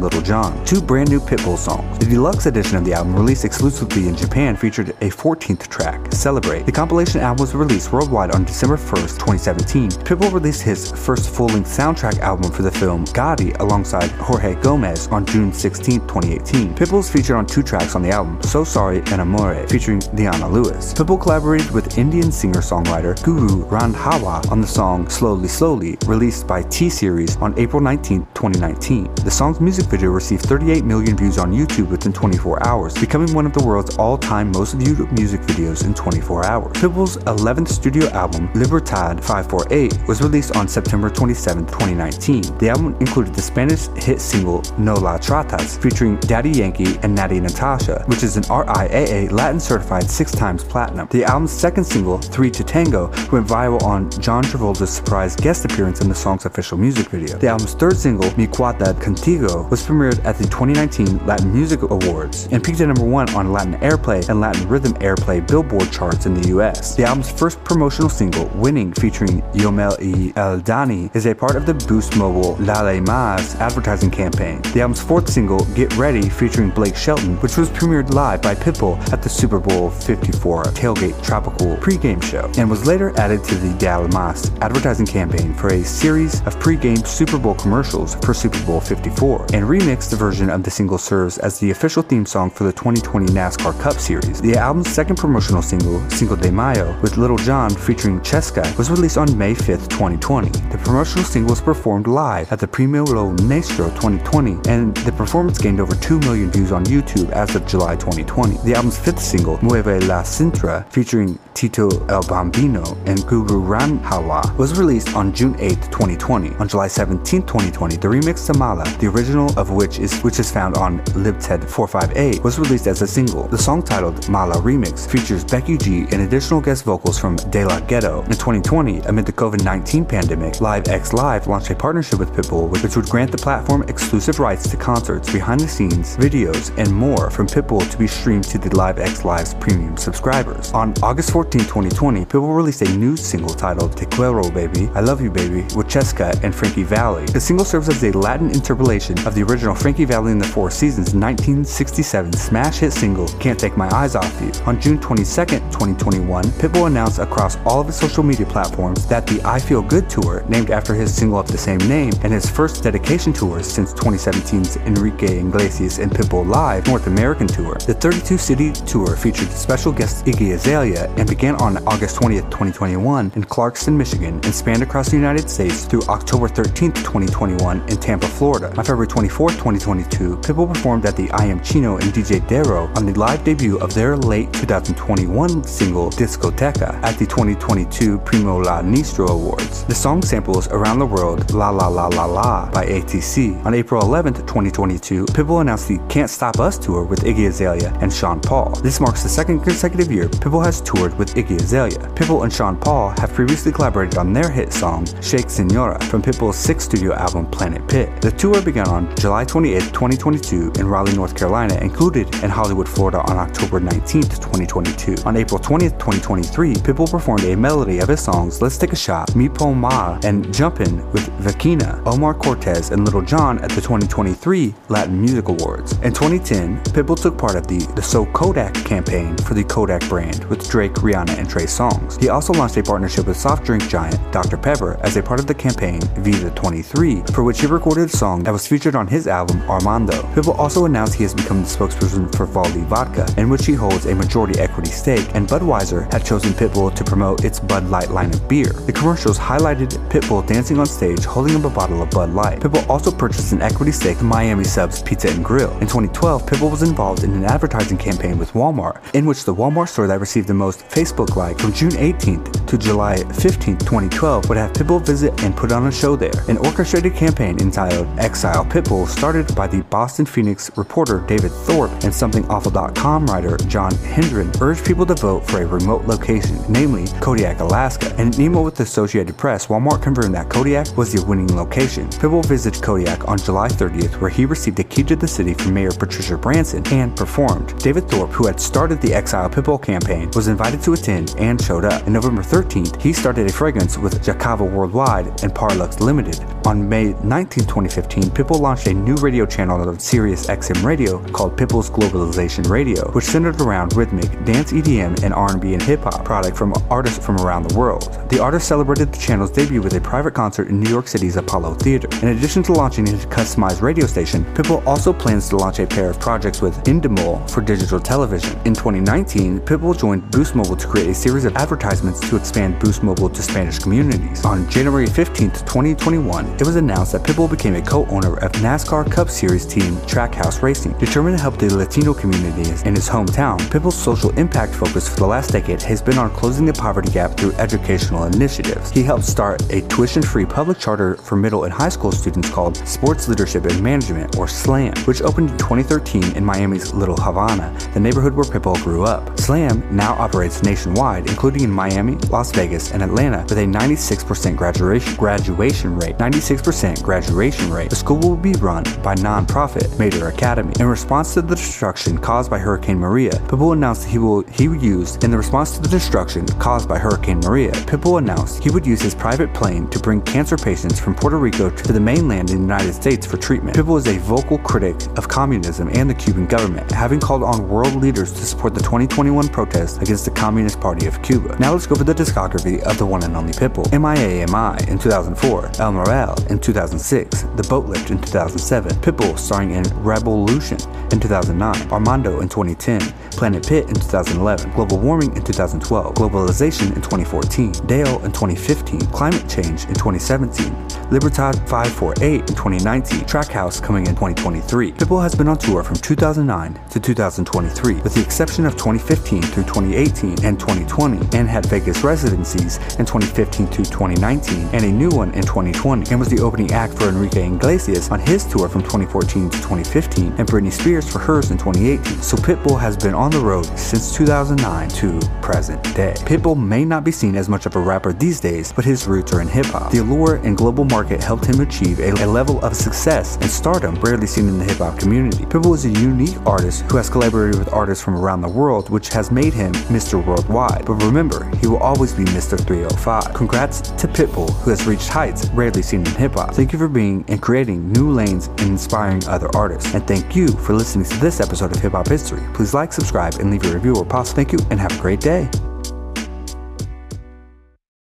Little 0.00 0.22
John, 0.22 0.64
two 0.64 0.80
brand 0.80 1.10
new 1.10 1.20
Pitbull 1.20 1.58
songs. 1.58 1.98
The 1.98 2.06
deluxe 2.06 2.46
edition 2.46 2.76
of 2.76 2.84
the 2.84 2.92
album, 2.92 3.14
released 3.14 3.44
exclusively 3.44 4.08
in 4.08 4.16
Japan, 4.16 4.56
featured 4.56 4.90
a 4.90 5.10
14th 5.10 5.68
track, 5.68 6.12
Celebrate. 6.12 6.66
The 6.66 6.72
compilation 6.72 7.20
album 7.20 7.42
was 7.42 7.54
released 7.54 7.92
worldwide 7.92 8.34
on 8.34 8.44
December 8.44 8.76
1st, 8.76 9.18
2017. 9.18 9.90
Pitbull 9.90 10.32
released 10.32 10.62
his 10.62 10.90
first 10.90 11.30
full-length 11.30 11.68
soundtrack 11.68 12.18
album 12.18 12.50
for 12.50 12.62
the 12.62 12.70
film 12.70 13.04
Gotti 13.06 13.58
alongside 13.60 14.10
Jorge 14.12 14.54
Gomez 14.56 15.08
on 15.08 15.24
June 15.26 15.52
16, 15.52 16.00
2018. 16.00 16.74
Pitbull 16.74 17.00
is 17.00 17.10
featured 17.10 17.36
on 17.36 17.46
two 17.46 17.62
tracks 17.62 17.94
on 17.94 18.02
the 18.02 18.10
album, 18.10 18.40
So 18.42 18.64
Sorry 18.64 18.98
and 19.12 19.20
Amore, 19.20 19.66
featuring 19.68 20.00
Diana 20.14 20.48
Lewis. 20.48 20.94
Pitbull 20.94 21.20
collaborated 21.20 21.70
with 21.70 21.98
Indian 21.98 22.30
singer-songwriter 22.30 23.22
Guru 23.22 23.64
Randhawa 23.66 24.50
on 24.50 24.60
the 24.60 24.66
song 24.66 25.08
Slowly 25.08 25.48
Slowly, 25.48 25.96
released 26.06 26.46
by 26.46 26.62
T-Series 26.62 27.36
on 27.38 27.58
April 27.58 27.80
19, 27.80 28.26
2019. 28.34 28.69
The 28.78 29.30
song's 29.30 29.60
music 29.60 29.86
video 29.86 30.10
received 30.10 30.44
38 30.44 30.84
million 30.84 31.16
views 31.16 31.38
on 31.38 31.52
YouTube 31.52 31.88
within 31.88 32.12
24 32.12 32.66
hours, 32.66 32.94
becoming 32.94 33.32
one 33.34 33.46
of 33.46 33.52
the 33.52 33.64
world's 33.64 33.96
all-time 33.96 34.50
most 34.52 34.74
viewed 34.74 35.10
music 35.12 35.40
videos 35.42 35.84
in 35.84 35.94
24 35.94 36.46
hours. 36.46 36.72
Pitbull's 36.72 37.16
11th 37.18 37.68
studio 37.68 38.08
album, 38.10 38.50
Libertad 38.54 39.20
548, 39.20 40.06
was 40.08 40.22
released 40.22 40.56
on 40.56 40.68
September 40.68 41.10
27, 41.10 41.66
2019. 41.66 42.58
The 42.58 42.68
album 42.68 42.96
included 43.00 43.34
the 43.34 43.42
Spanish 43.42 43.86
hit 44.02 44.20
single 44.20 44.62
No 44.78 44.94
La 44.94 45.18
Tratas, 45.18 45.80
featuring 45.80 46.16
Daddy 46.20 46.50
Yankee 46.50 46.96
and 47.02 47.16
Natti 47.16 47.40
Natasha, 47.40 48.04
which 48.06 48.22
is 48.22 48.36
an 48.36 48.44
RIAA 48.44 49.30
Latin 49.30 49.60
certified 49.60 50.10
six 50.10 50.32
times 50.32 50.64
platinum. 50.64 51.08
The 51.10 51.24
album's 51.24 51.52
second 51.52 51.84
single, 51.84 52.18
Three 52.18 52.50
to 52.50 52.64
Tango, 52.64 53.08
went 53.32 53.46
viral 53.46 53.82
on 53.82 54.10
John 54.20 54.42
Travolta's 54.44 54.90
surprise 54.90 55.36
guest 55.36 55.64
appearance 55.64 56.00
in 56.00 56.08
the 56.08 56.14
song's 56.14 56.46
official 56.46 56.78
music 56.78 57.08
video. 57.08 57.38
The 57.38 57.48
album's 57.48 57.74
third 57.74 57.96
single, 57.96 58.30
Mi 58.36 58.46
Cuarta 58.60 58.92
Contigo, 59.00 59.70
was 59.70 59.82
premiered 59.82 60.22
at 60.22 60.36
the 60.36 60.44
2019 60.44 61.24
Latin 61.24 61.50
Music 61.50 61.80
Awards 61.80 62.46
and 62.52 62.62
peaked 62.62 62.78
at 62.82 62.88
number 62.88 63.06
one 63.06 63.26
on 63.34 63.52
Latin 63.52 63.72
Airplay 63.76 64.28
and 64.28 64.38
Latin 64.38 64.68
Rhythm 64.68 64.92
Airplay 64.96 65.40
Billboard 65.48 65.90
charts 65.90 66.26
in 66.26 66.34
the 66.34 66.48
US. 66.48 66.94
The 66.94 67.04
album's 67.04 67.32
first 67.32 67.64
promotional 67.64 68.10
single, 68.10 68.48
Winning, 68.48 68.92
featuring 68.92 69.40
Yomel 69.54 69.96
y 69.98 70.30
El 70.36 70.60
Dani, 70.60 71.08
is 71.16 71.24
a 71.24 71.34
part 71.34 71.56
of 71.56 71.64
the 71.64 71.72
Boost 71.72 72.18
Mobile 72.18 72.56
Lale 72.56 73.00
Mas 73.00 73.54
advertising 73.54 74.10
campaign. 74.10 74.60
The 74.74 74.82
album's 74.82 75.00
fourth 75.00 75.30
single, 75.30 75.64
Get 75.74 75.96
Ready, 75.96 76.28
featuring 76.28 76.68
Blake 76.68 76.96
Shelton, 76.96 77.36
which 77.36 77.56
was 77.56 77.70
premiered 77.70 78.12
live 78.12 78.42
by 78.42 78.54
Pitbull 78.54 79.00
at 79.10 79.22
the 79.22 79.30
Super 79.30 79.58
Bowl 79.58 79.88
54 79.88 80.64
Tailgate 80.64 81.24
Tropical 81.24 81.78
pregame 81.78 82.22
show, 82.22 82.52
and 82.58 82.68
was 82.68 82.86
later 82.86 83.18
added 83.18 83.42
to 83.44 83.54
the 83.54 83.72
Del 83.78 84.06
Mas 84.08 84.50
advertising 84.60 85.06
campaign 85.06 85.54
for 85.54 85.68
a 85.68 85.82
series 85.82 86.42
of 86.42 86.60
pre-game 86.60 87.02
Super 87.06 87.38
Bowl 87.38 87.54
commercials 87.54 88.16
for 88.16 88.34
Super 88.34 88.49
Bowl 88.66 88.80
54, 88.80 89.46
and 89.54 89.64
remixed 89.64 90.16
version 90.16 90.50
of 90.50 90.62
the 90.62 90.70
single 90.70 90.98
serves 90.98 91.38
as 91.38 91.58
the 91.58 91.70
official 91.70 92.02
theme 92.02 92.26
song 92.26 92.50
for 92.50 92.64
the 92.64 92.72
2020 92.72 93.26
NASCAR 93.32 93.78
Cup 93.80 93.94
Series. 93.94 94.40
The 94.40 94.56
album's 94.56 94.88
second 94.88 95.16
promotional 95.16 95.62
single, 95.62 96.08
Cinco 96.10 96.36
de 96.36 96.50
Mayo, 96.50 96.98
with 97.00 97.16
Lil 97.16 97.36
Jon 97.38 97.70
featuring 97.70 98.20
Chesca, 98.20 98.76
was 98.76 98.90
released 98.90 99.18
on 99.18 99.36
May 99.36 99.54
5, 99.54 99.88
2020. 99.88 100.48
The 100.70 100.78
promotional 100.78 101.24
single 101.24 101.50
was 101.50 101.60
performed 101.60 102.06
live 102.06 102.50
at 102.52 102.58
the 102.58 102.66
Premio 102.66 103.06
Lo 103.06 103.32
Nuestro 103.46 103.86
2020, 103.90 104.70
and 104.70 104.96
the 104.98 105.12
performance 105.12 105.58
gained 105.58 105.80
over 105.80 105.94
2 105.94 106.18
million 106.20 106.50
views 106.50 106.72
on 106.72 106.84
YouTube 106.84 107.30
as 107.30 107.54
of 107.54 107.66
July 107.66 107.96
2020. 107.96 108.58
The 108.64 108.74
album's 108.74 108.98
fifth 108.98 109.20
single, 109.20 109.58
Mueve 109.58 110.06
la 110.06 110.22
Cintura, 110.22 110.90
featuring 110.92 111.38
Tito 111.54 111.88
El 112.06 112.22
Bambino 112.22 112.96
and 113.06 113.26
Guru 113.26 113.62
Randhawa, 113.62 114.56
was 114.56 114.78
released 114.78 115.14
on 115.14 115.32
June 115.34 115.54
8, 115.58 115.70
2020. 115.90 116.54
On 116.56 116.68
July 116.68 116.88
17, 116.88 117.42
2020, 117.42 117.96
the 117.96 118.08
remix 118.08 118.39
to 118.46 118.54
Mala, 118.54 118.84
the 118.98 119.06
original 119.06 119.56
of 119.58 119.70
which 119.70 119.98
is 119.98 120.20
which 120.20 120.38
is 120.38 120.50
found 120.50 120.76
on 120.76 121.02
Libertad 121.14 121.68
458, 121.68 122.42
was 122.42 122.58
released 122.58 122.86
as 122.86 123.02
a 123.02 123.06
single. 123.06 123.48
The 123.48 123.58
song 123.58 123.82
titled 123.82 124.28
Mala 124.28 124.56
Remix 124.56 125.08
features 125.08 125.44
Becky 125.44 125.76
G 125.76 126.06
and 126.12 126.22
additional 126.22 126.60
guest 126.60 126.84
vocals 126.84 127.18
from 127.18 127.36
De 127.36 127.64
La 127.64 127.80
Ghetto. 127.80 128.22
In 128.22 128.32
2020, 128.32 129.00
amid 129.00 129.26
the 129.26 129.32
COVID-19 129.32 130.08
pandemic, 130.08 130.60
Live 130.60 130.88
X 130.88 131.12
Live 131.12 131.46
launched 131.46 131.70
a 131.70 131.74
partnership 131.74 132.18
with 132.18 132.32
Pitbull, 132.32 132.68
which 132.70 132.96
would 132.96 133.08
grant 133.08 133.30
the 133.30 133.38
platform 133.38 133.82
exclusive 133.88 134.38
rights 134.38 134.68
to 134.70 134.76
concerts, 134.76 135.32
behind-the-scenes 135.32 136.16
videos, 136.16 136.76
and 136.78 136.92
more 136.94 137.30
from 137.30 137.46
Pitbull 137.46 137.88
to 137.90 137.98
be 137.98 138.06
streamed 138.06 138.44
to 138.44 138.58
the 138.58 138.74
Live 138.76 138.98
X 138.98 139.24
Live's 139.24 139.54
premium 139.54 139.96
subscribers. 139.96 140.72
On 140.72 140.94
August 141.02 141.30
14, 141.32 141.60
2020, 141.62 142.24
Pitbull 142.24 142.56
released 142.56 142.82
a 142.82 142.96
new 142.96 143.16
single 143.16 143.54
titled 143.54 143.96
Te 143.96 144.06
Quiero 144.06 144.50
Baby, 144.50 144.88
I 144.94 145.00
Love 145.00 145.20
You 145.20 145.30
Baby, 145.30 145.62
with 145.76 145.86
Chesca 145.86 146.42
and 146.42 146.54
Frankie 146.54 146.82
Valli. 146.82 147.26
The 147.26 147.40
single 147.40 147.64
serves 147.64 147.88
as 147.88 148.02
a 148.04 148.12
Latin 148.30 148.52
interpolation 148.52 149.18
of 149.26 149.34
the 149.34 149.42
original 149.42 149.74
Frankie 149.74 150.04
Valli 150.04 150.30
and 150.30 150.40
the 150.40 150.46
Four 150.46 150.70
Seasons 150.70 151.14
1967 151.14 152.32
smash 152.34 152.78
hit 152.78 152.92
single 152.92 153.26
Can't 153.40 153.58
Take 153.58 153.76
My 153.76 153.88
Eyes 153.90 154.14
Off 154.14 154.40
You. 154.40 154.52
On 154.66 154.80
June 154.80 155.00
22, 155.00 155.24
2021, 155.24 156.44
Pitbull 156.44 156.86
announced 156.86 157.18
across 157.18 157.56
all 157.66 157.80
of 157.80 157.88
his 157.88 157.96
social 157.96 158.22
media 158.22 158.46
platforms 158.46 159.04
that 159.08 159.26
the 159.26 159.42
I 159.44 159.58
Feel 159.58 159.82
Good 159.82 160.08
tour, 160.08 160.44
named 160.48 160.70
after 160.70 160.94
his 160.94 161.12
single 161.12 161.40
of 161.40 161.48
the 161.48 161.58
same 161.58 161.80
name, 161.88 162.12
and 162.22 162.32
his 162.32 162.48
first 162.48 162.84
dedication 162.84 163.32
tour 163.32 163.64
since 163.64 163.92
2017's 163.94 164.76
Enrique 164.76 165.40
Iglesias 165.40 165.98
and 165.98 166.12
Pitbull 166.12 166.46
Live 166.46 166.86
North 166.86 167.08
American 167.08 167.48
tour. 167.48 167.78
The 167.84 167.94
32 167.94 168.38
city 168.38 168.70
tour 168.70 169.16
featured 169.16 169.50
special 169.50 169.90
guest 169.90 170.24
Iggy 170.26 170.54
Azalea 170.54 171.12
and 171.16 171.28
began 171.28 171.56
on 171.56 171.78
August 171.88 172.20
20th, 172.20 172.48
2021 172.48 173.32
in 173.34 173.42
Clarkston, 173.42 173.96
Michigan 173.96 174.34
and 174.44 174.54
spanned 174.54 174.84
across 174.84 175.08
the 175.08 175.16
United 175.16 175.50
States 175.50 175.84
through 175.84 176.02
October 176.02 176.46
13th, 176.46 176.94
2021 176.94 177.80
in 177.88 177.96
Tampa, 177.96 178.19
Florida. 178.26 178.68
On 178.76 178.84
February 178.84 179.06
24th, 179.06 179.58
2022, 179.58 180.36
Pitbull 180.38 180.72
performed 180.72 181.06
at 181.06 181.16
the 181.16 181.30
I 181.32 181.44
Am 181.46 181.62
Chino 181.62 181.96
and 181.96 182.12
DJ 182.12 182.46
Darrow 182.48 182.90
on 182.96 183.06
the 183.06 183.12
live 183.18 183.44
debut 183.44 183.78
of 183.78 183.94
their 183.94 184.16
late 184.16 184.52
2021 184.52 185.64
single 185.64 186.10
Discoteca 186.10 186.94
at 187.02 187.18
the 187.18 187.26
2022 187.26 188.18
Premio 188.20 188.64
Lo 188.64 188.80
Nuestro 188.82 189.28
Awards. 189.28 189.84
The 189.84 189.94
song 189.94 190.22
samples 190.22 190.68
Around 190.68 190.98
the 190.98 191.06
World 191.06 191.52
La 191.52 191.70
La 191.70 191.88
La 191.88 192.08
La 192.08 192.24
La 192.24 192.70
by 192.70 192.86
ATC. 192.86 193.64
On 193.64 193.74
April 193.74 194.02
11th, 194.02 194.38
2022, 194.46 195.26
Pitbull 195.26 195.60
announced 195.60 195.88
the 195.88 195.98
Can't 196.08 196.30
Stop 196.30 196.60
Us 196.60 196.78
tour 196.78 197.04
with 197.04 197.20
Iggy 197.20 197.48
Azalea 197.48 197.96
and 198.00 198.12
Sean 198.12 198.40
Paul. 198.40 198.70
This 198.82 199.00
marks 199.00 199.22
the 199.22 199.28
second 199.28 199.60
consecutive 199.60 200.10
year 200.10 200.28
Pitbull 200.28 200.64
has 200.64 200.80
toured 200.80 201.16
with 201.18 201.34
Iggy 201.34 201.60
Azalea. 201.60 201.98
Pitbull 202.14 202.44
and 202.44 202.52
Sean 202.52 202.76
Paul 202.76 203.10
have 203.18 203.32
previously 203.32 203.72
collaborated 203.72 204.18
on 204.18 204.32
their 204.32 204.50
hit 204.50 204.72
song 204.72 205.06
Shake 205.20 205.50
Senora 205.50 205.98
from 206.04 206.22
Pitbull's 206.22 206.56
sixth 206.56 206.88
studio 206.88 207.14
album 207.14 207.46
Planet 207.46 207.86
Pit. 207.88 208.09
The 208.20 208.32
tour 208.32 208.60
began 208.62 208.88
on 208.88 209.14
July 209.16 209.44
28, 209.44 209.80
2022 209.80 210.72
in 210.78 210.88
Raleigh, 210.88 211.14
North 211.14 211.36
Carolina, 211.36 211.74
and 211.74 211.90
concluded 212.00 212.34
in 212.42 212.48
Hollywood, 212.48 212.88
Florida 212.88 213.20
on 213.20 213.36
October 213.36 213.78
19, 213.78 214.22
2022. 214.22 215.16
On 215.26 215.36
April 215.36 215.58
20, 215.58 215.90
2023, 215.90 216.74
Pitbull 216.76 217.10
performed 217.10 217.44
a 217.44 217.54
melody 217.54 217.98
of 217.98 218.08
his 218.08 218.20
songs 218.20 218.62
Let's 218.62 218.78
Take 218.78 218.94
a 218.94 218.96
Shot, 218.96 219.36
Mi 219.36 219.50
Po 219.50 219.74
Mal, 219.74 220.18
and 220.24 220.52
Jumpin' 220.54 221.06
with 221.12 221.28
Vakina, 221.40 222.02
Omar 222.06 222.32
Cortez, 222.32 222.90
and 222.90 223.04
Little 223.04 223.20
John 223.20 223.58
at 223.58 223.68
the 223.68 223.82
2023 223.82 224.74
Latin 224.88 225.20
Music 225.20 225.48
Awards. 225.48 225.92
In 225.98 226.14
2010, 226.14 226.82
Pitbull 226.94 227.20
took 227.20 227.36
part 227.36 227.56
of 227.56 227.66
the, 227.66 227.78
the 227.96 228.02
So 228.02 228.24
Kodak 228.26 228.72
campaign 228.86 229.36
for 229.38 229.52
the 229.52 229.64
Kodak 229.64 230.08
brand 230.08 230.44
with 230.44 230.70
Drake, 230.70 230.94
Rihanna, 230.94 231.36
and 231.38 231.50
Trey 231.50 231.64
Songz. 231.64 232.18
He 232.18 232.30
also 232.30 232.54
launched 232.54 232.78
a 232.78 232.82
partnership 232.82 233.26
with 233.26 233.36
soft 233.36 233.64
drink 233.64 233.86
giant 233.90 234.18
Dr. 234.32 234.56
Pepper 234.56 234.98
as 235.02 235.18
a 235.18 235.22
part 235.22 235.38
of 235.38 235.46
the 235.46 235.54
campaign 235.54 236.00
Vida 236.16 236.50
23, 236.50 237.24
for 237.34 237.44
which 237.44 237.60
he 237.60 237.66
recorded 237.66 237.89
a 237.98 238.08
song 238.08 238.42
that 238.44 238.52
was 238.52 238.66
featured 238.66 238.94
on 238.94 239.06
his 239.06 239.26
album 239.26 239.60
Armando. 239.62 240.22
Pitbull 240.34 240.58
also 240.58 240.84
announced 240.84 241.14
he 241.14 241.24
has 241.24 241.34
become 241.34 241.62
the 241.62 241.68
spokesperson 241.68 242.34
for 242.36 242.46
Valdi 242.46 242.84
Vodka, 242.84 243.26
in 243.36 243.48
which 243.48 243.66
he 243.66 243.72
holds 243.72 244.06
a 244.06 244.14
majority 244.14 244.58
equity 244.60 244.90
stake, 244.90 245.28
and 245.34 245.48
Budweiser 245.48 246.10
had 246.12 246.24
chosen 246.24 246.52
Pitbull 246.52 246.94
to 246.94 247.04
promote 247.04 247.44
its 247.44 247.58
Bud 247.58 247.84
Light 247.88 248.10
line 248.10 248.32
of 248.32 248.48
beer. 248.48 248.72
The 248.72 248.92
commercials 248.92 249.38
highlighted 249.38 249.90
Pitbull 250.08 250.46
dancing 250.46 250.78
on 250.78 250.86
stage 250.86 251.24
holding 251.24 251.56
up 251.56 251.64
a 251.64 251.74
bottle 251.74 252.02
of 252.02 252.10
Bud 252.10 252.30
Light. 252.30 252.60
Pitbull 252.60 252.88
also 252.88 253.10
purchased 253.10 253.52
an 253.52 253.62
equity 253.62 253.92
stake 253.92 254.20
in 254.20 254.26
Miami 254.26 254.64
Subs 254.64 255.02
Pizza 255.02 255.28
and 255.28 255.44
Grill. 255.44 255.72
In 255.74 255.88
2012, 255.88 256.46
Pitbull 256.46 256.70
was 256.70 256.82
involved 256.82 257.24
in 257.24 257.32
an 257.32 257.44
advertising 257.44 257.98
campaign 257.98 258.38
with 258.38 258.52
Walmart, 258.52 259.00
in 259.14 259.26
which 259.26 259.44
the 259.44 259.54
Walmart 259.54 259.88
store 259.88 260.06
that 260.06 260.20
received 260.20 260.48
the 260.48 260.54
most 260.54 260.86
Facebook 260.88 261.36
likes 261.36 261.62
from 261.62 261.72
June 261.72 261.90
18th 261.90 262.59
to 262.70 262.78
July 262.78 263.16
15, 263.16 263.78
2012 263.78 264.48
would 264.48 264.56
have 264.56 264.72
Pitbull 264.72 265.04
visit 265.04 265.42
and 265.42 265.56
put 265.56 265.72
on 265.72 265.88
a 265.88 265.92
show 265.92 266.14
there. 266.14 266.30
An 266.48 266.56
orchestrated 266.58 267.14
campaign 267.16 267.60
entitled 267.60 268.06
Exile 268.16 268.64
Pitbull 268.64 269.08
started 269.08 269.52
by 269.56 269.66
the 269.66 269.82
Boston 269.84 270.24
Phoenix 270.24 270.70
reporter 270.76 271.24
David 271.26 271.50
Thorpe 271.50 271.90
and 271.90 272.12
SomethingAwful.com 272.12 273.26
writer 273.26 273.56
Jon 273.66 273.92
Hendren 273.96 274.52
urged 274.60 274.84
people 274.86 275.04
to 275.06 275.14
vote 275.14 275.44
for 275.48 275.62
a 275.62 275.66
remote 275.66 276.04
location, 276.04 276.60
namely 276.68 277.08
Kodiak, 277.20 277.58
Alaska. 277.58 278.14
In 278.20 278.28
an 278.28 278.40
email 278.40 278.62
with 278.62 278.76
the 278.76 278.84
Associated 278.84 279.36
Press, 279.36 279.66
Walmart 279.66 280.02
confirmed 280.02 280.36
that 280.36 280.48
Kodiak 280.48 280.96
was 280.96 281.12
the 281.12 281.24
winning 281.24 281.54
location. 281.56 282.06
Pitbull 282.08 282.44
visited 282.44 282.80
Kodiak 282.80 283.26
on 283.26 283.38
July 283.38 283.66
30th, 283.66 284.20
where 284.20 284.30
he 284.30 284.44
received 284.44 284.78
a 284.78 284.84
key 284.84 285.02
to 285.02 285.16
the 285.16 285.26
city 285.26 285.54
from 285.54 285.74
Mayor 285.74 285.90
Patricia 285.90 286.38
Branson 286.38 286.86
and 286.92 287.16
performed. 287.16 287.76
David 287.80 288.08
Thorpe, 288.08 288.30
who 288.30 288.46
had 288.46 288.60
started 288.60 289.00
the 289.00 289.12
Exile 289.12 289.50
Pitbull 289.50 289.82
campaign, 289.82 290.30
was 290.36 290.46
invited 290.46 290.80
to 290.82 290.92
attend 290.92 291.34
and 291.36 291.60
showed 291.60 291.84
up. 291.84 292.06
On 292.06 292.12
November 292.12 292.44
13th, 292.62 293.00
he 293.00 293.12
started 293.12 293.48
a 293.48 293.52
fragrance 293.52 293.96
with 293.96 294.22
Jacavi 294.22 294.70
Worldwide 294.70 295.26
and 295.42 295.52
Parlux 295.54 296.00
Limited. 296.00 296.38
On 296.66 296.86
May 296.86 297.14
19, 297.24 297.64
2015, 297.64 298.24
Pitbull 298.24 298.60
launched 298.60 298.86
a 298.86 298.92
new 298.92 299.14
radio 299.16 299.46
channel 299.46 299.80
on 299.80 299.98
Sirius 299.98 300.46
XM 300.46 300.84
Radio 300.84 301.26
called 301.28 301.56
Pitbull's 301.56 301.88
Globalization 301.88 302.68
Radio, 302.68 303.10
which 303.12 303.24
centered 303.24 303.58
around 303.62 303.96
rhythmic, 303.96 304.30
dance 304.44 304.72
EDM, 304.72 305.22
and 305.22 305.32
R&B 305.32 305.72
and 305.72 305.82
hip 305.82 306.02
hop 306.02 306.22
product 306.22 306.56
from 306.56 306.74
artists 306.90 307.24
from 307.24 307.38
around 307.38 307.66
the 307.66 307.78
world. 307.78 308.02
The 308.28 308.38
artist 308.38 308.68
celebrated 308.68 309.10
the 309.12 309.18
channel's 309.18 309.50
debut 309.50 309.80
with 309.80 309.94
a 309.94 310.00
private 310.00 310.34
concert 310.34 310.68
in 310.68 310.80
New 310.80 310.90
York 310.90 311.08
City's 311.08 311.36
Apollo 311.36 311.74
Theater. 311.76 312.08
In 312.20 312.28
addition 312.36 312.62
to 312.64 312.72
launching 312.72 313.06
his 313.06 313.24
customized 313.26 313.80
radio 313.80 314.06
station, 314.06 314.44
Pitbull 314.54 314.86
also 314.86 315.14
plans 315.14 315.48
to 315.48 315.56
launch 315.56 315.78
a 315.78 315.86
pair 315.86 316.10
of 316.10 316.20
projects 316.20 316.60
with 316.60 316.76
Endemol 316.84 317.48
for 317.50 317.62
digital 317.62 317.98
television. 317.98 318.52
In 318.66 318.74
2019, 318.74 319.60
Pitbull 319.60 319.98
joined 319.98 320.30
Boost 320.30 320.54
Mobile 320.54 320.76
to 320.76 320.86
create 320.86 321.08
a 321.08 321.14
series 321.14 321.46
of 321.46 321.56
advertisements 321.56 322.20
to 322.28 322.36
expand 322.50 322.80
Boost 322.80 323.04
Mobile 323.04 323.30
to 323.30 323.42
Spanish 323.42 323.78
communities. 323.78 324.44
On 324.44 324.68
January 324.68 325.06
15, 325.06 325.50
2021, 325.50 326.46
it 326.46 326.66
was 326.66 326.74
announced 326.74 327.12
that 327.12 327.22
Pitbull 327.22 327.48
became 327.48 327.76
a 327.76 327.80
co-owner 327.80 328.38
of 328.38 328.50
NASCAR 328.54 329.08
Cup 329.08 329.30
Series 329.30 329.64
team 329.64 329.94
Trackhouse 329.98 330.60
Racing. 330.60 330.98
Determined 330.98 331.36
to 331.36 331.42
help 331.42 331.58
the 331.58 331.72
Latino 331.72 332.12
communities 332.12 332.82
in 332.82 332.96
his 332.96 333.08
hometown, 333.08 333.56
Pitbull's 333.70 333.94
social 333.96 334.30
impact 334.36 334.74
focus 334.74 335.08
for 335.08 335.14
the 335.20 335.26
last 335.28 335.52
decade 335.52 335.80
has 335.82 336.02
been 336.02 336.18
on 336.18 336.28
closing 336.30 336.66
the 336.66 336.72
poverty 336.72 337.12
gap 337.12 337.36
through 337.36 337.52
educational 337.52 338.24
initiatives. 338.24 338.90
He 338.90 339.04
helped 339.04 339.24
start 339.24 339.62
a 339.70 339.82
tuition-free 339.82 340.46
public 340.46 340.80
charter 340.80 341.14
for 341.18 341.36
middle 341.36 341.62
and 341.64 341.72
high 341.72 341.88
school 341.88 342.10
students 342.10 342.50
called 342.50 342.76
Sports 342.78 343.28
Leadership 343.28 343.64
and 343.66 343.80
Management, 343.80 344.36
or 344.36 344.48
SLAM, 344.48 344.98
which 345.06 345.22
opened 345.22 345.50
in 345.50 345.58
2013 345.58 346.36
in 346.36 346.44
Miami's 346.44 346.92
Little 346.92 347.16
Havana, 347.16 347.72
the 347.94 348.00
neighborhood 348.00 348.34
where 348.34 348.44
Pitbull 348.44 348.82
grew 348.82 349.04
up. 349.04 349.38
SLAM 349.38 349.84
now 349.94 350.14
operates 350.14 350.64
nationwide, 350.64 351.28
including 351.28 351.62
in 351.62 351.70
Miami, 351.70 352.16
Las 352.40 352.52
Vegas, 352.52 352.92
and 352.92 353.02
Atlanta, 353.02 353.44
with 353.50 353.58
a 353.58 353.66
96% 353.66 354.56
graduation 354.56 355.14
graduation 355.16 355.94
rate. 355.94 356.16
96% 356.16 357.02
graduation 357.02 357.70
rate. 357.70 357.90
The 357.90 357.96
school 357.96 358.16
will 358.16 358.34
be 358.34 358.52
run 358.52 358.82
by 359.02 359.14
nonprofit 359.16 359.98
Mater 359.98 360.28
Academy. 360.28 360.72
In 360.80 360.86
response 360.86 361.34
to 361.34 361.42
the 361.42 361.54
destruction 361.54 362.16
caused 362.16 362.50
by 362.50 362.58
Hurricane 362.58 362.98
Maria, 362.98 363.32
Pitbull 363.32 363.74
announced 363.74 364.06
he 364.06 364.16
will 364.16 364.40
he 364.52 364.64
used 364.64 365.22
in 365.22 365.30
the 365.30 365.36
response 365.36 365.72
to 365.72 365.82
the 365.82 365.88
destruction 365.88 366.46
caused 366.58 366.88
by 366.88 366.98
Hurricane 366.98 367.40
Maria. 367.40 367.72
Pitbull 367.72 368.16
announced 368.16 368.64
he 368.64 368.70
would 368.70 368.86
use 368.86 369.02
his 369.02 369.14
private 369.14 369.52
plane 369.52 369.86
to 369.90 369.98
bring 369.98 370.22
cancer 370.22 370.56
patients 370.56 370.98
from 370.98 371.14
Puerto 371.14 371.36
Rico 371.36 371.68
to 371.68 371.92
the 371.92 372.00
mainland 372.00 372.48
in 372.48 372.56
the 372.56 372.62
United 372.62 372.94
States 372.94 373.26
for 373.26 373.36
treatment. 373.36 373.76
Pitbull 373.76 373.98
is 373.98 374.06
a 374.06 374.18
vocal 374.20 374.56
critic 374.60 374.96
of 375.18 375.28
communism 375.28 375.90
and 375.92 376.08
the 376.08 376.14
Cuban 376.14 376.46
government, 376.46 376.90
having 376.90 377.20
called 377.20 377.42
on 377.42 377.68
world 377.68 377.96
leaders 377.96 378.32
to 378.32 378.46
support 378.46 378.72
the 378.72 378.80
2021 378.80 379.48
protests 379.48 379.98
against 379.98 380.24
the 380.24 380.30
Communist 380.30 380.80
Party 380.80 381.06
of 381.06 381.20
Cuba. 381.20 381.54
Now 381.58 381.72
let's 381.72 381.86
go 381.86 381.96
for 381.96 382.04
the 382.04 382.14
discography 382.30 382.80
of 382.82 382.98
the 382.98 383.06
one 383.06 383.22
and 383.24 383.36
only 383.36 383.52
Pitbull. 383.52 383.90
MIA 383.92 384.42
in 384.90 384.98
2004, 384.98 385.70
El 385.78 385.92
Mariel 385.92 386.34
in 386.48 386.58
2006, 386.58 387.42
The 387.56 387.66
Boat 387.68 387.86
Lift 387.86 388.10
in 388.10 388.20
2007, 388.20 388.92
Pitbull 388.96 389.38
starring 389.38 389.72
in 389.72 389.82
Revolution 390.02 390.78
in 391.12 391.20
2009, 391.20 391.90
Armando 391.90 392.40
in 392.40 392.48
2010, 392.48 393.00
Planet 393.32 393.66
Pit 393.66 393.88
in 393.88 393.94
2011, 393.94 394.72
Global 394.72 394.98
Warming 394.98 395.36
in 395.36 395.42
2012, 395.42 396.14
Globalization 396.14 396.88
in 396.94 397.02
2014, 397.02 397.72
Dale 397.86 398.24
in 398.24 398.32
2015, 398.32 399.00
Climate 399.06 399.48
Change 399.48 399.84
in 399.84 399.94
2017, 399.94 400.90
Libertad 401.10 401.56
548 401.68 402.40
in 402.40 402.46
2019, 402.46 403.20
Trackhouse 403.20 403.82
coming 403.82 404.06
in 404.06 404.14
2023. 404.14 404.92
Pitbull 404.92 405.22
has 405.22 405.34
been 405.34 405.48
on 405.48 405.58
tour 405.58 405.82
from 405.82 405.96
2009 405.96 406.80
to 406.90 407.00
2023, 407.00 407.94
with 407.94 408.14
the 408.14 408.22
exception 408.22 408.66
of 408.66 408.74
2015 408.74 409.42
through 409.42 409.64
2018 409.64 410.44
and 410.44 410.60
2020, 410.60 411.36
and 411.36 411.48
had 411.48 411.66
Vegas 411.66 412.04
residencies 412.22 412.76
in 412.98 413.06
2015 413.06 413.66
to 413.68 413.76
2019 413.78 414.68
and 414.72 414.84
a 414.84 414.90
new 414.90 415.10
one 415.10 415.32
in 415.34 415.42
2020, 415.42 416.10
and 416.10 416.18
was 416.18 416.28
the 416.28 416.40
opening 416.40 416.70
act 416.72 416.94
for 416.94 417.08
Enrique 417.08 417.46
Iglesias 417.46 418.10
on 418.10 418.20
his 418.20 418.44
tour 418.44 418.68
from 418.68 418.82
2014 418.82 419.50
to 419.50 419.56
2015, 419.58 420.34
and 420.38 420.48
Britney 420.48 420.72
Spears 420.72 421.10
for 421.10 421.18
hers 421.18 421.50
in 421.50 421.58
2018. 421.58 422.22
So 422.22 422.36
Pitbull 422.36 422.80
has 422.80 422.96
been 422.96 423.14
on 423.14 423.30
the 423.30 423.40
road 423.40 423.66
since 423.78 424.14
2009 424.14 424.88
to 425.00 425.20
present 425.42 425.82
day. 425.94 426.14
Pitbull 426.18 426.56
may 426.56 426.84
not 426.84 427.04
be 427.04 427.10
seen 427.10 427.36
as 427.36 427.48
much 427.48 427.66
of 427.66 427.76
a 427.76 427.80
rapper 427.80 428.12
these 428.12 428.40
days, 428.40 428.72
but 428.72 428.84
his 428.84 429.06
roots 429.06 429.32
are 429.32 429.40
in 429.40 429.48
hip 429.48 429.66
hop. 429.66 429.90
The 429.90 429.98
allure 429.98 430.36
and 430.36 430.56
global 430.56 430.84
market 430.84 431.10
market 431.10 431.24
helped 431.24 431.46
him 431.46 431.60
achieve 431.60 431.98
a, 432.00 432.10
a 432.24 432.26
level 432.26 432.64
of 432.64 432.76
success 432.76 433.36
and 433.36 433.50
stardom 433.50 433.94
rarely 433.96 434.26
seen 434.26 434.48
in 434.48 434.58
the 434.58 434.64
hip 434.64 434.78
hop 434.78 434.98
community. 434.98 435.44
Pitbull 435.44 435.74
is 435.74 435.84
a 435.84 435.90
unique 435.90 436.36
artist 436.46 436.82
who 436.90 436.96
has 436.96 437.10
collaborated 437.10 437.58
with 437.58 437.72
artists 437.72 438.04
from 438.04 438.14
around 438.14 438.40
the 438.40 438.48
world, 438.48 438.90
which 438.90 439.08
has 439.08 439.30
made 439.30 439.52
him 439.52 439.72
Mr. 439.88 440.24
Worldwide. 440.24 440.84
But 440.86 440.94
remember, 441.02 441.50
he 441.60 441.66
will 441.66 441.78
always 441.78 441.99
be 442.00 442.24
Mr. 442.24 442.58
305. 442.58 443.34
Congrats 443.34 443.80
to 443.82 444.08
Pitbull, 444.08 444.50
who 444.62 444.70
has 444.70 444.86
reached 444.86 445.08
heights 445.08 445.46
rarely 445.50 445.82
seen 445.82 446.06
in 446.06 446.14
hip 446.14 446.32
hop. 446.32 446.54
Thank 446.54 446.72
you 446.72 446.78
for 446.78 446.88
being 446.88 447.24
and 447.28 447.42
creating 447.42 447.92
new 447.92 448.10
lanes 448.10 448.46
and 448.46 448.60
inspiring 448.62 449.22
other 449.28 449.54
artists. 449.54 449.94
And 449.94 450.06
thank 450.08 450.34
you 450.34 450.48
for 450.48 450.72
listening 450.72 451.04
to 451.04 451.16
this 451.18 451.40
episode 451.40 451.76
of 451.76 451.82
Hip 451.82 451.92
Hop 451.92 452.08
History. 452.08 452.42
Please 452.54 452.72
like, 452.72 452.92
subscribe, 452.92 453.34
and 453.34 453.50
leave 453.50 453.64
a 453.66 453.74
review 453.74 453.96
or 453.96 454.06
possible. 454.06 454.36
Thank 454.36 454.52
you, 454.52 454.58
and 454.70 454.80
have 454.80 454.98
a 454.98 455.00
great 455.00 455.20
day. 455.20 455.50